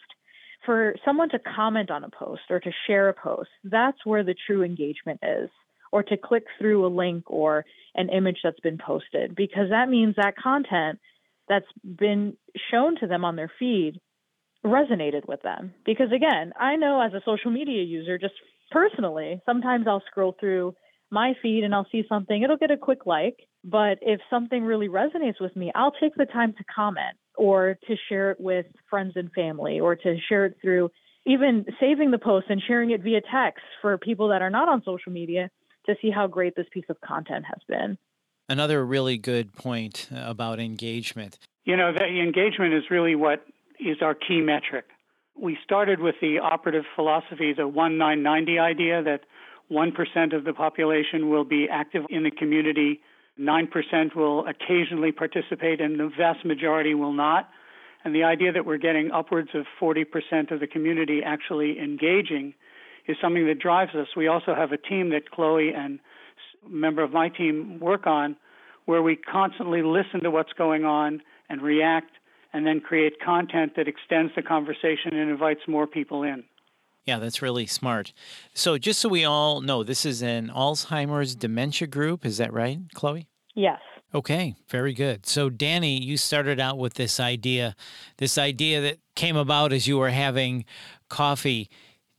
For 0.67 0.95
someone 1.03 1.29
to 1.29 1.39
comment 1.39 1.89
on 1.89 2.03
a 2.03 2.09
post 2.09 2.41
or 2.51 2.59
to 2.59 2.71
share 2.85 3.09
a 3.09 3.13
post, 3.13 3.49
that's 3.63 4.05
where 4.05 4.23
the 4.23 4.35
true 4.45 4.63
engagement 4.63 5.21
is. 5.23 5.49
Or 5.93 6.03
to 6.03 6.17
click 6.17 6.43
through 6.59 6.85
a 6.85 6.91
link 6.93 7.23
or 7.27 7.63
an 7.95 8.09
image 8.09 8.39
that's 8.43 8.59
been 8.59 8.77
posted, 8.77 9.33
because 9.35 9.69
that 9.69 9.89
means 9.89 10.15
that 10.17 10.35
content 10.35 10.99
that's 11.47 11.65
been 11.81 12.35
shown 12.69 12.99
to 12.99 13.07
them 13.07 13.23
on 13.23 13.37
their 13.37 13.49
feed 13.57 14.01
resonated 14.65 15.25
with 15.27 15.41
them. 15.43 15.73
Because 15.85 16.11
again, 16.13 16.51
I 16.59 16.75
know 16.75 17.01
as 17.01 17.13
a 17.13 17.21
social 17.23 17.51
media 17.51 17.83
user, 17.83 18.17
just 18.17 18.33
personally, 18.69 19.41
sometimes 19.45 19.87
I'll 19.87 20.03
scroll 20.11 20.35
through 20.37 20.75
my 21.09 21.35
feed 21.41 21.63
and 21.63 21.73
I'll 21.73 21.87
see 21.89 22.03
something, 22.09 22.43
it'll 22.43 22.57
get 22.57 22.71
a 22.71 22.77
quick 22.77 23.05
like. 23.05 23.37
But 23.69 23.99
if 24.01 24.21
something 24.29 24.63
really 24.63 24.87
resonates 24.87 25.41
with 25.41 25.53
me, 25.57 25.73
I'll 25.75 25.91
take 25.91 26.15
the 26.15 26.25
time 26.25 26.53
to 26.53 26.63
comment 26.73 27.17
or 27.35 27.77
to 27.87 27.95
share 28.07 28.31
it 28.31 28.39
with 28.39 28.65
friends 28.89 29.13
and 29.17 29.29
family 29.33 29.81
or 29.81 29.93
to 29.97 30.15
share 30.29 30.45
it 30.45 30.57
through 30.61 30.89
even 31.25 31.65
saving 31.77 32.11
the 32.11 32.17
post 32.17 32.45
and 32.49 32.63
sharing 32.65 32.91
it 32.91 33.03
via 33.03 33.19
text 33.29 33.63
for 33.81 33.97
people 33.97 34.29
that 34.29 34.41
are 34.41 34.49
not 34.49 34.69
on 34.69 34.81
social 34.85 35.11
media 35.11 35.49
to 35.85 35.95
see 36.01 36.09
how 36.09 36.27
great 36.27 36.55
this 36.55 36.65
piece 36.71 36.85
of 36.87 36.95
content 37.01 37.43
has 37.45 37.59
been. 37.67 37.97
Another 38.47 38.85
really 38.85 39.17
good 39.17 39.51
point 39.53 40.07
uh, 40.15 40.23
about 40.25 40.61
engagement. 40.61 41.37
You 41.65 41.75
know, 41.75 41.91
the 41.91 42.05
engagement 42.05 42.73
is 42.73 42.83
really 42.89 43.15
what 43.15 43.45
is 43.81 43.97
our 44.01 44.15
key 44.15 44.39
metric. 44.39 44.85
We 45.37 45.57
started 45.65 45.99
with 45.99 46.15
the 46.21 46.39
operative 46.39 46.85
philosophy, 46.95 47.51
the 47.51 47.67
1990 47.67 48.59
idea 48.59 49.03
that 49.03 49.21
1% 49.69 50.33
of 50.33 50.45
the 50.45 50.53
population 50.53 51.29
will 51.29 51.43
be 51.43 51.67
active 51.69 52.05
in 52.09 52.23
the 52.23 52.31
community, 52.31 53.01
9% 53.39 54.15
will 54.15 54.45
occasionally 54.47 55.11
participate, 55.11 55.81
and 55.81 55.99
the 55.99 56.09
vast 56.17 56.45
majority 56.45 56.93
will 56.93 57.13
not. 57.13 57.49
And 58.03 58.15
the 58.15 58.23
idea 58.23 58.51
that 58.51 58.65
we're 58.65 58.77
getting 58.77 59.11
upwards 59.11 59.49
of 59.53 59.65
40% 59.81 60.51
of 60.51 60.59
the 60.59 60.67
community 60.67 61.21
actually 61.25 61.79
engaging 61.79 62.53
is 63.07 63.17
something 63.21 63.45
that 63.47 63.59
drives 63.59 63.95
us. 63.95 64.07
We 64.15 64.27
also 64.27 64.53
have 64.55 64.71
a 64.71 64.77
team 64.77 65.09
that 65.11 65.31
Chloe 65.31 65.71
and 65.75 65.99
a 66.65 66.69
member 66.69 67.03
of 67.03 67.11
my 67.11 67.29
team 67.29 67.79
work 67.79 68.07
on 68.07 68.35
where 68.85 69.01
we 69.01 69.15
constantly 69.15 69.81
listen 69.81 70.21
to 70.23 70.31
what's 70.31 70.53
going 70.53 70.85
on 70.85 71.21
and 71.49 71.61
react 71.61 72.11
and 72.53 72.65
then 72.65 72.79
create 72.79 73.19
content 73.23 73.73
that 73.75 73.87
extends 73.87 74.33
the 74.35 74.41
conversation 74.41 75.13
and 75.13 75.29
invites 75.29 75.61
more 75.67 75.85
people 75.85 76.23
in. 76.23 76.43
Yeah, 77.05 77.19
that's 77.19 77.41
really 77.41 77.65
smart. 77.65 78.11
So, 78.53 78.77
just 78.77 78.99
so 78.99 79.07
we 79.07 79.23
all 79.23 79.61
know, 79.61 79.83
this 79.83 80.05
is 80.05 80.21
an 80.21 80.49
Alzheimer's 80.49 81.35
dementia 81.35 81.87
group. 81.87 82.25
Is 82.25 82.37
that 82.37 82.51
right, 82.51 82.79
Chloe? 82.93 83.27
Yes. 83.57 83.79
Okay, 84.15 84.55
very 84.69 84.93
good. 84.93 85.25
So, 85.25 85.49
Danny, 85.49 86.01
you 86.01 86.15
started 86.15 86.59
out 86.61 86.77
with 86.77 86.93
this 86.93 87.19
idea, 87.19 87.75
this 88.17 88.37
idea 88.37 88.79
that 88.81 88.99
came 89.15 89.35
about 89.35 89.73
as 89.73 89.87
you 89.87 89.97
were 89.97 90.11
having 90.11 90.63
coffee 91.09 91.69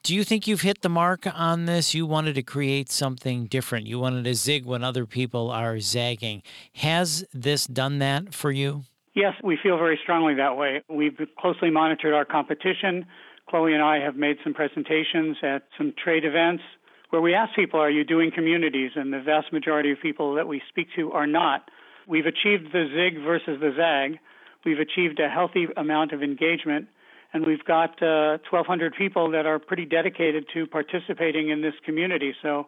do 0.05 0.15
you 0.15 0.25
think 0.25 0.47
you've 0.47 0.63
hit 0.63 0.83
the 0.83 0.89
mark 0.89 1.27
on 1.35 1.67
this? 1.67 1.95
You 1.95 2.07
wanted 2.07 2.35
to 2.37 2.43
create 2.43 2.91
something 2.91 3.47
different. 3.47 3.87
You 3.87 3.99
wanted 3.99 4.25
to 4.25 4.35
zig 4.35 4.65
when 4.65 4.85
other 4.85 5.07
people 5.07 5.51
are 5.51 5.81
zagging. 5.81 6.43
Has 6.77 7.27
this 7.35 7.67
done 7.67 7.99
that 7.99 8.33
for 8.33 8.51
you? 8.51 8.85
Yes, 9.15 9.35
we 9.43 9.59
feel 9.63 9.77
very 9.77 9.99
strongly 10.03 10.35
that 10.37 10.57
way. 10.57 10.83
We've 10.89 11.19
closely 11.39 11.71
monitored 11.71 12.15
our 12.15 12.25
competition. 12.25 13.05
Chloe 13.51 13.75
and 13.75 13.83
I 13.83 13.99
have 13.99 14.17
made 14.17 14.37
some 14.45 14.55
presentations 14.55 15.37
at 15.43 15.65
some 15.77 15.93
trade 16.03 16.25
events 16.25 16.63
where 17.11 17.23
we 17.23 17.35
ask 17.35 17.55
people, 17.55 17.81
Are 17.81 17.91
you 17.91 18.05
doing 18.05 18.31
communities? 18.35 18.93
And 18.95 19.13
the 19.13 19.21
vast 19.21 19.53
majority 19.53 19.93
of 19.93 19.99
people 20.01 20.35
that 20.35 20.49
we 20.49 20.63
speak 20.69 20.89
to 20.97 21.13
are 21.13 21.27
not. 21.27 21.71
We've 22.07 22.27
achieved 22.27 22.73
the 22.73 22.89
zig 22.95 23.23
versus 23.23 23.61
the 23.61 23.73
zag. 23.77 24.19
We've 24.65 24.79
achieved 24.79 25.21
a 25.21 25.29
healthy 25.29 25.67
amount 25.77 26.13
of 26.13 26.23
engagement 26.23 26.89
and 27.33 27.47
we've 27.47 27.65
got 27.65 28.03
uh, 28.03 28.39
1,200 28.51 28.95
people 28.97 29.31
that 29.33 29.47
are 29.47 29.59
pretty 29.59 29.85
dedicated 29.85 30.47
to 30.55 30.67
participating 30.67 31.51
in 31.51 31.61
this 31.61 31.75
community. 31.85 32.35
So 32.43 32.67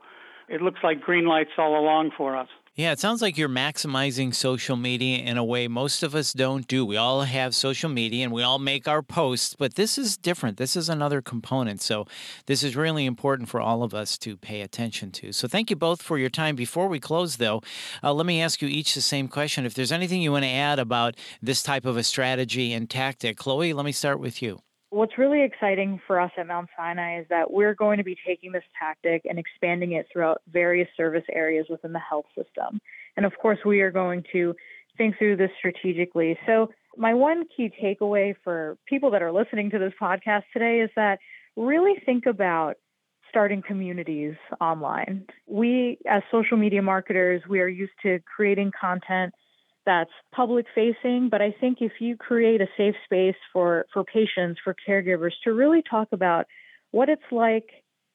it 0.48 0.60
looks 0.60 0.80
like 0.82 1.00
green 1.00 1.26
lights 1.26 1.50
all 1.56 1.78
along 1.78 2.10
for 2.16 2.36
us. 2.36 2.48
Yeah, 2.80 2.92
it 2.92 2.98
sounds 2.98 3.20
like 3.20 3.36
you're 3.36 3.46
maximizing 3.46 4.34
social 4.34 4.74
media 4.74 5.18
in 5.18 5.36
a 5.36 5.44
way 5.44 5.68
most 5.68 6.02
of 6.02 6.14
us 6.14 6.32
don't 6.32 6.66
do. 6.66 6.82
We 6.82 6.96
all 6.96 7.20
have 7.24 7.54
social 7.54 7.90
media 7.90 8.24
and 8.24 8.32
we 8.32 8.42
all 8.42 8.58
make 8.58 8.88
our 8.88 9.02
posts, 9.02 9.54
but 9.54 9.74
this 9.74 9.98
is 9.98 10.16
different. 10.16 10.56
This 10.56 10.76
is 10.76 10.88
another 10.88 11.20
component. 11.20 11.82
So, 11.82 12.06
this 12.46 12.62
is 12.62 12.76
really 12.76 13.04
important 13.04 13.50
for 13.50 13.60
all 13.60 13.82
of 13.82 13.92
us 13.92 14.16
to 14.20 14.34
pay 14.34 14.62
attention 14.62 15.12
to. 15.12 15.30
So, 15.30 15.46
thank 15.46 15.68
you 15.68 15.76
both 15.76 16.00
for 16.00 16.16
your 16.16 16.30
time. 16.30 16.56
Before 16.56 16.88
we 16.88 16.98
close, 16.98 17.36
though, 17.36 17.60
uh, 18.02 18.14
let 18.14 18.24
me 18.24 18.40
ask 18.40 18.62
you 18.62 18.68
each 18.68 18.94
the 18.94 19.02
same 19.02 19.28
question. 19.28 19.66
If 19.66 19.74
there's 19.74 19.92
anything 19.92 20.22
you 20.22 20.32
want 20.32 20.46
to 20.46 20.50
add 20.50 20.78
about 20.78 21.16
this 21.42 21.62
type 21.62 21.84
of 21.84 21.98
a 21.98 22.02
strategy 22.02 22.72
and 22.72 22.88
tactic, 22.88 23.36
Chloe, 23.36 23.74
let 23.74 23.84
me 23.84 23.92
start 23.92 24.20
with 24.20 24.40
you. 24.40 24.62
What's 24.90 25.16
really 25.16 25.42
exciting 25.42 26.00
for 26.06 26.20
us 26.20 26.32
at 26.36 26.48
Mount 26.48 26.68
Sinai 26.76 27.20
is 27.20 27.26
that 27.30 27.50
we're 27.50 27.74
going 27.74 27.98
to 27.98 28.04
be 28.04 28.16
taking 28.26 28.50
this 28.50 28.64
tactic 28.78 29.22
and 29.24 29.38
expanding 29.38 29.92
it 29.92 30.06
throughout 30.12 30.42
various 30.52 30.88
service 30.96 31.22
areas 31.32 31.66
within 31.70 31.92
the 31.92 32.00
health 32.00 32.26
system. 32.36 32.80
And 33.16 33.24
of 33.24 33.32
course, 33.40 33.58
we 33.64 33.82
are 33.82 33.92
going 33.92 34.24
to 34.32 34.54
think 34.98 35.16
through 35.16 35.36
this 35.36 35.50
strategically. 35.58 36.36
So, 36.44 36.70
my 36.96 37.14
one 37.14 37.44
key 37.56 37.70
takeaway 37.80 38.34
for 38.42 38.76
people 38.86 39.12
that 39.12 39.22
are 39.22 39.30
listening 39.30 39.70
to 39.70 39.78
this 39.78 39.92
podcast 40.00 40.42
today 40.52 40.80
is 40.80 40.90
that 40.96 41.20
really 41.56 41.94
think 42.04 42.26
about 42.26 42.74
starting 43.28 43.62
communities 43.62 44.34
online. 44.60 45.24
We, 45.46 45.98
as 46.08 46.22
social 46.32 46.56
media 46.56 46.82
marketers, 46.82 47.42
we 47.48 47.60
are 47.60 47.68
used 47.68 47.92
to 48.02 48.18
creating 48.36 48.72
content 48.78 49.32
that's 49.90 50.10
public 50.32 50.66
facing, 50.72 51.28
but 51.28 51.42
I 51.42 51.52
think 51.60 51.78
if 51.80 51.94
you 51.98 52.16
create 52.16 52.60
a 52.60 52.68
safe 52.76 52.94
space 53.04 53.34
for, 53.52 53.86
for 53.92 54.04
patients, 54.04 54.60
for 54.62 54.76
caregivers 54.88 55.32
to 55.42 55.52
really 55.52 55.82
talk 55.82 56.06
about 56.12 56.46
what 56.92 57.08
it's 57.08 57.30
like 57.32 57.68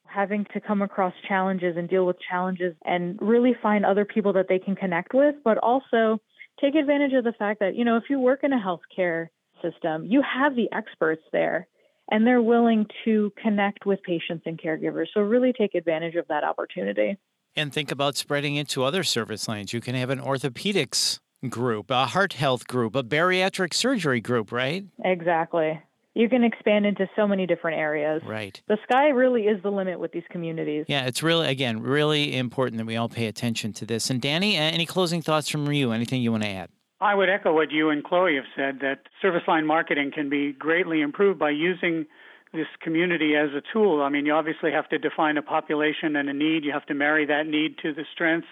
having 0.05 0.45
to 0.53 0.61
come 0.61 0.81
across 0.81 1.13
challenges 1.27 1.75
and 1.75 1.89
deal 1.89 2.05
with 2.05 2.15
challenges 2.31 2.73
and 2.85 3.19
really 3.21 3.53
find 3.61 3.85
other 3.85 4.05
people 4.05 4.31
that 4.31 4.45
they 4.47 4.57
can 4.57 4.73
connect 4.73 5.13
with, 5.13 5.35
but 5.43 5.57
also 5.57 6.17
take 6.61 6.75
advantage 6.75 7.11
of 7.11 7.25
the 7.25 7.33
fact 7.33 7.59
that, 7.59 7.75
you 7.75 7.83
know, 7.83 7.97
if 7.97 8.05
you 8.09 8.19
work 8.19 8.39
in 8.43 8.53
a 8.53 8.57
healthcare 8.57 9.27
system, 9.61 10.05
you 10.05 10.21
have 10.21 10.55
the 10.55 10.71
experts 10.71 11.23
there 11.33 11.67
and 12.09 12.25
they're 12.25 12.41
willing 12.41 12.85
to 13.03 13.33
connect 13.43 13.85
with 13.85 14.01
patients 14.03 14.43
and 14.45 14.57
caregivers. 14.57 15.07
So 15.13 15.19
really 15.19 15.51
take 15.51 15.75
advantage 15.75 16.15
of 16.15 16.25
that 16.29 16.45
opportunity. 16.45 17.17
And 17.53 17.73
think 17.73 17.91
about 17.91 18.15
spreading 18.15 18.55
it 18.55 18.69
to 18.69 18.85
other 18.85 19.03
service 19.03 19.49
lines. 19.49 19.73
You 19.73 19.81
can 19.81 19.95
have 19.95 20.09
an 20.09 20.21
orthopedics 20.21 21.19
group, 21.49 21.91
a 21.91 22.05
heart 22.05 22.33
health 22.33 22.67
group, 22.67 22.95
a 22.95 23.03
bariatric 23.03 23.73
surgery 23.73 24.21
group, 24.21 24.51
right? 24.51 24.85
Exactly. 25.03 25.81
You 26.13 26.29
can 26.29 26.45
expand 26.45 26.85
into 26.85 27.09
so 27.15 27.27
many 27.27 27.45
different 27.45 27.77
areas. 27.77 28.21
Right. 28.25 28.61
The 28.67 28.77
sky 28.89 29.09
really 29.09 29.43
is 29.43 29.61
the 29.63 29.69
limit 29.69 29.99
with 29.99 30.13
these 30.13 30.23
communities. 30.29 30.85
Yeah, 30.87 31.05
it's 31.07 31.21
really, 31.21 31.47
again, 31.47 31.81
really 31.81 32.37
important 32.37 32.77
that 32.77 32.85
we 32.85 32.95
all 32.95 33.09
pay 33.09 33.27
attention 33.27 33.73
to 33.73 33.85
this. 33.85 34.09
And 34.09 34.21
Danny, 34.21 34.55
any 34.55 34.85
closing 34.85 35.21
thoughts 35.21 35.49
from 35.49 35.69
you? 35.71 35.91
Anything 35.91 36.21
you 36.21 36.31
want 36.31 36.43
to 36.43 36.49
add? 36.49 36.69
I 37.01 37.15
would 37.15 37.29
echo 37.29 37.53
what 37.53 37.71
you 37.71 37.89
and 37.89 38.01
Chloe 38.01 38.35
have 38.35 38.45
said 38.55 38.79
that 38.79 39.01
service 39.21 39.43
line 39.45 39.65
marketing 39.65 40.11
can 40.15 40.29
be 40.29 40.53
greatly 40.53 41.01
improved 41.01 41.37
by 41.37 41.49
using 41.49 42.05
this 42.53 42.67
community 42.81 43.35
as 43.35 43.49
a 43.49 43.61
tool. 43.73 44.01
I 44.01 44.07
mean, 44.07 44.25
you 44.25 44.33
obviously 44.33 44.71
have 44.71 44.87
to 44.89 44.97
define 44.97 45.37
a 45.37 45.41
population 45.41 46.15
and 46.15 46.29
a 46.29 46.33
need. 46.33 46.63
You 46.63 46.71
have 46.71 46.85
to 46.85 46.93
marry 46.93 47.25
that 47.25 47.45
need 47.45 47.77
to 47.79 47.93
the 47.93 48.05
strengths 48.13 48.47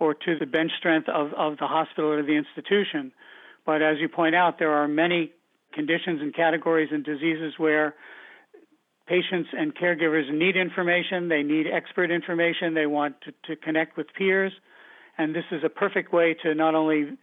or 0.00 0.14
to 0.14 0.38
the 0.38 0.46
bench 0.46 0.72
strength 0.78 1.08
of, 1.08 1.32
of 1.34 1.58
the 1.58 1.66
hospital 1.66 2.10
or 2.10 2.22
the 2.22 2.36
institution. 2.36 3.12
But 3.64 3.82
as 3.82 3.98
you 4.00 4.08
point 4.08 4.34
out, 4.34 4.58
there 4.58 4.72
are 4.72 4.88
many 4.88 5.30
conditions 5.72 6.20
and 6.20 6.34
categories 6.34 6.88
and 6.90 7.04
diseases 7.04 7.54
where 7.58 7.94
patients 9.06 9.50
and 9.52 9.74
caregivers 9.74 10.32
need 10.32 10.56
information, 10.56 11.28
they 11.28 11.42
need 11.42 11.66
expert 11.72 12.10
information, 12.10 12.74
they 12.74 12.86
want 12.86 13.16
to, 13.22 13.32
to 13.46 13.56
connect 13.60 13.96
with 13.96 14.06
peers. 14.16 14.52
And 15.18 15.34
this 15.34 15.44
is 15.52 15.62
a 15.64 15.68
perfect 15.68 16.12
way 16.12 16.34
to 16.42 16.54
not 16.54 16.74
only 16.74 17.18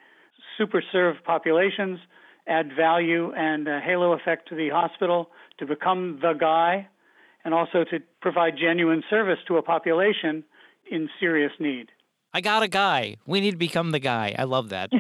super 0.58 0.84
serve 0.92 1.16
populations, 1.26 2.00
add 2.48 2.70
value 2.78 3.34
and 3.34 3.68
a 3.68 3.80
halo 3.80 4.14
effect 4.14 4.50
to 4.50 4.56
the 4.56 4.70
hospital, 4.70 5.30
to 5.58 5.66
become 5.66 6.20
the 6.22 6.34
guy, 6.34 6.88
and 7.44 7.54
also 7.54 7.84
to 7.86 8.00
provide 8.22 8.54
genuine 8.58 9.04
service 9.10 9.40
to 9.48 9.58
a 9.58 9.62
population 9.62 10.44
in 10.92 11.10
serious 11.20 11.52
need. 11.60 11.88
I 12.34 12.42
got 12.42 12.64
a 12.64 12.68
guy. 12.68 13.16
We 13.26 13.40
need 13.40 13.52
to 13.52 13.58
become 13.58 13.92
the 13.92 14.00
guy. 14.00 14.36
I 14.38 14.44
love 14.44 14.70
that. 14.70 14.92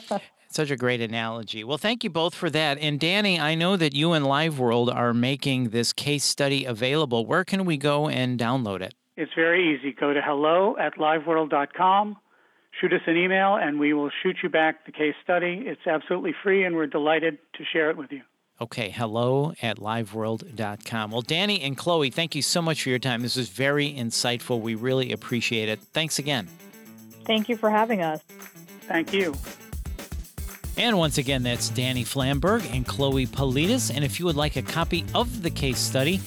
Such 0.48 0.70
a 0.70 0.76
great 0.76 1.00
analogy. 1.00 1.64
Well, 1.64 1.78
thank 1.78 2.04
you 2.04 2.10
both 2.10 2.34
for 2.34 2.50
that. 2.50 2.76
And 2.78 3.00
Danny, 3.00 3.40
I 3.40 3.54
know 3.54 3.76
that 3.76 3.94
you 3.94 4.12
and 4.12 4.26
LiveWorld 4.26 4.94
are 4.94 5.14
making 5.14 5.70
this 5.70 5.94
case 5.94 6.24
study 6.24 6.66
available. 6.66 7.24
Where 7.24 7.44
can 7.44 7.64
we 7.64 7.78
go 7.78 8.08
and 8.08 8.38
download 8.38 8.82
it? 8.82 8.94
It's 9.16 9.32
very 9.34 9.74
easy. 9.74 9.92
Go 9.92 10.12
to 10.12 10.20
hello 10.20 10.76
at 10.78 10.96
liveworld.com, 10.96 12.16
shoot 12.80 12.92
us 12.92 13.00
an 13.06 13.16
email, 13.16 13.56
and 13.56 13.78
we 13.78 13.94
will 13.94 14.10
shoot 14.22 14.36
you 14.42 14.48
back 14.50 14.84
the 14.84 14.92
case 14.92 15.14
study. 15.22 15.62
It's 15.66 15.86
absolutely 15.86 16.34
free, 16.42 16.64
and 16.64 16.76
we're 16.76 16.86
delighted 16.86 17.38
to 17.54 17.64
share 17.72 17.88
it 17.90 17.96
with 17.96 18.12
you. 18.12 18.22
Okay, 18.60 18.90
hello 18.90 19.54
at 19.62 19.78
liveworld.com. 19.78 21.10
Well, 21.10 21.22
Danny 21.22 21.62
and 21.62 21.76
Chloe, 21.76 22.10
thank 22.10 22.34
you 22.34 22.42
so 22.42 22.62
much 22.62 22.82
for 22.82 22.90
your 22.90 22.98
time. 22.98 23.22
This 23.22 23.36
was 23.36 23.48
very 23.48 23.92
insightful. 23.92 24.60
We 24.60 24.74
really 24.74 25.12
appreciate 25.12 25.68
it. 25.68 25.80
Thanks 25.80 26.18
again. 26.18 26.48
Thank 27.24 27.48
you 27.48 27.56
for 27.56 27.70
having 27.70 28.02
us. 28.02 28.20
Thank 28.82 29.12
you. 29.12 29.34
And 30.76 30.96
once 30.96 31.18
again, 31.18 31.42
that's 31.42 31.68
Danny 31.68 32.04
Flamberg 32.04 32.68
and 32.74 32.86
Chloe 32.86 33.26
Politis. 33.26 33.94
And 33.94 34.04
if 34.04 34.18
you 34.18 34.26
would 34.26 34.36
like 34.36 34.56
a 34.56 34.62
copy 34.62 35.04
of 35.14 35.42
the 35.42 35.50
case 35.50 35.78
study, 35.78 36.20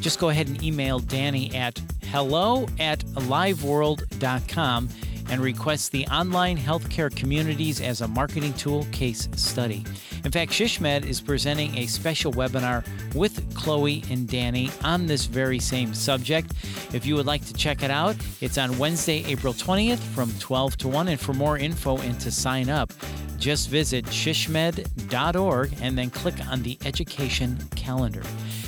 just 0.00 0.18
go 0.18 0.28
ahead 0.28 0.48
and 0.48 0.62
email 0.62 0.98
Danny 0.98 1.54
at 1.54 1.80
hello 2.04 2.66
at 2.78 3.00
liveworld.com 3.00 4.88
and 5.32 5.40
request 5.40 5.92
the 5.92 6.06
online 6.08 6.58
healthcare 6.58 7.14
communities 7.16 7.80
as 7.80 8.02
a 8.02 8.08
marketing 8.08 8.52
tool 8.52 8.86
case 8.92 9.30
study. 9.34 9.82
In 10.26 10.30
fact, 10.30 10.52
Shishmed 10.52 11.06
is 11.06 11.22
presenting 11.22 11.74
a 11.78 11.86
special 11.86 12.34
webinar 12.34 12.84
with 13.14 13.54
Chloe 13.54 14.04
and 14.10 14.28
Danny 14.28 14.70
on 14.84 15.06
this 15.06 15.24
very 15.24 15.58
same 15.58 15.94
subject. 15.94 16.52
If 16.92 17.06
you 17.06 17.14
would 17.14 17.24
like 17.24 17.46
to 17.46 17.54
check 17.54 17.82
it 17.82 17.90
out, 17.90 18.14
it's 18.42 18.58
on 18.58 18.76
Wednesday, 18.76 19.24
April 19.26 19.54
20th 19.54 20.00
from 20.14 20.30
12 20.38 20.76
to 20.76 20.88
1. 20.88 21.08
And 21.08 21.18
for 21.18 21.32
more 21.32 21.56
info 21.56 21.96
and 21.96 22.20
to 22.20 22.30
sign 22.30 22.68
up, 22.68 22.92
just 23.38 23.70
visit 23.70 24.04
shsmd.org 24.04 25.74
and 25.80 25.96
then 25.96 26.10
click 26.10 26.34
on 26.46 26.62
the 26.62 26.78
education 26.84 27.58
calendar. 27.74 28.22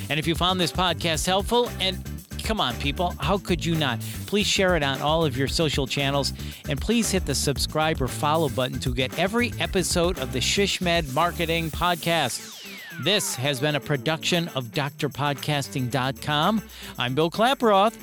And 0.09 0.19
if 0.19 0.25
you 0.25 0.33
found 0.33 0.59
this 0.59 0.71
podcast 0.71 1.27
helpful, 1.27 1.69
and 1.79 2.03
come 2.45 2.61
on, 2.61 2.75
people, 2.75 3.13
how 3.19 3.37
could 3.37 3.65
you 3.65 3.75
not? 3.75 3.99
Please 4.27 4.47
share 4.47 4.75
it 4.75 4.83
on 4.83 5.01
all 5.01 5.25
of 5.25 5.35
your 5.35 5.47
social 5.47 5.87
channels 5.87 6.31
and 6.69 6.79
please 6.79 7.09
hit 7.11 7.25
the 7.25 7.35
subscribe 7.35 8.01
or 8.01 8.07
follow 8.07 8.49
button 8.49 8.79
to 8.79 8.93
get 8.93 9.17
every 9.17 9.51
episode 9.59 10.19
of 10.19 10.31
the 10.31 10.39
Shishmed 10.39 11.11
Marketing 11.13 11.71
Podcast. 11.71 12.63
This 13.03 13.35
has 13.35 13.59
been 13.59 13.75
a 13.75 13.79
production 13.79 14.47
of 14.49 14.65
drpodcasting.com. 14.67 16.61
I'm 16.97 17.15
Bill 17.15 17.31
Klaproth. 17.31 17.97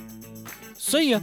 See 0.77 1.11
ya. 1.11 1.21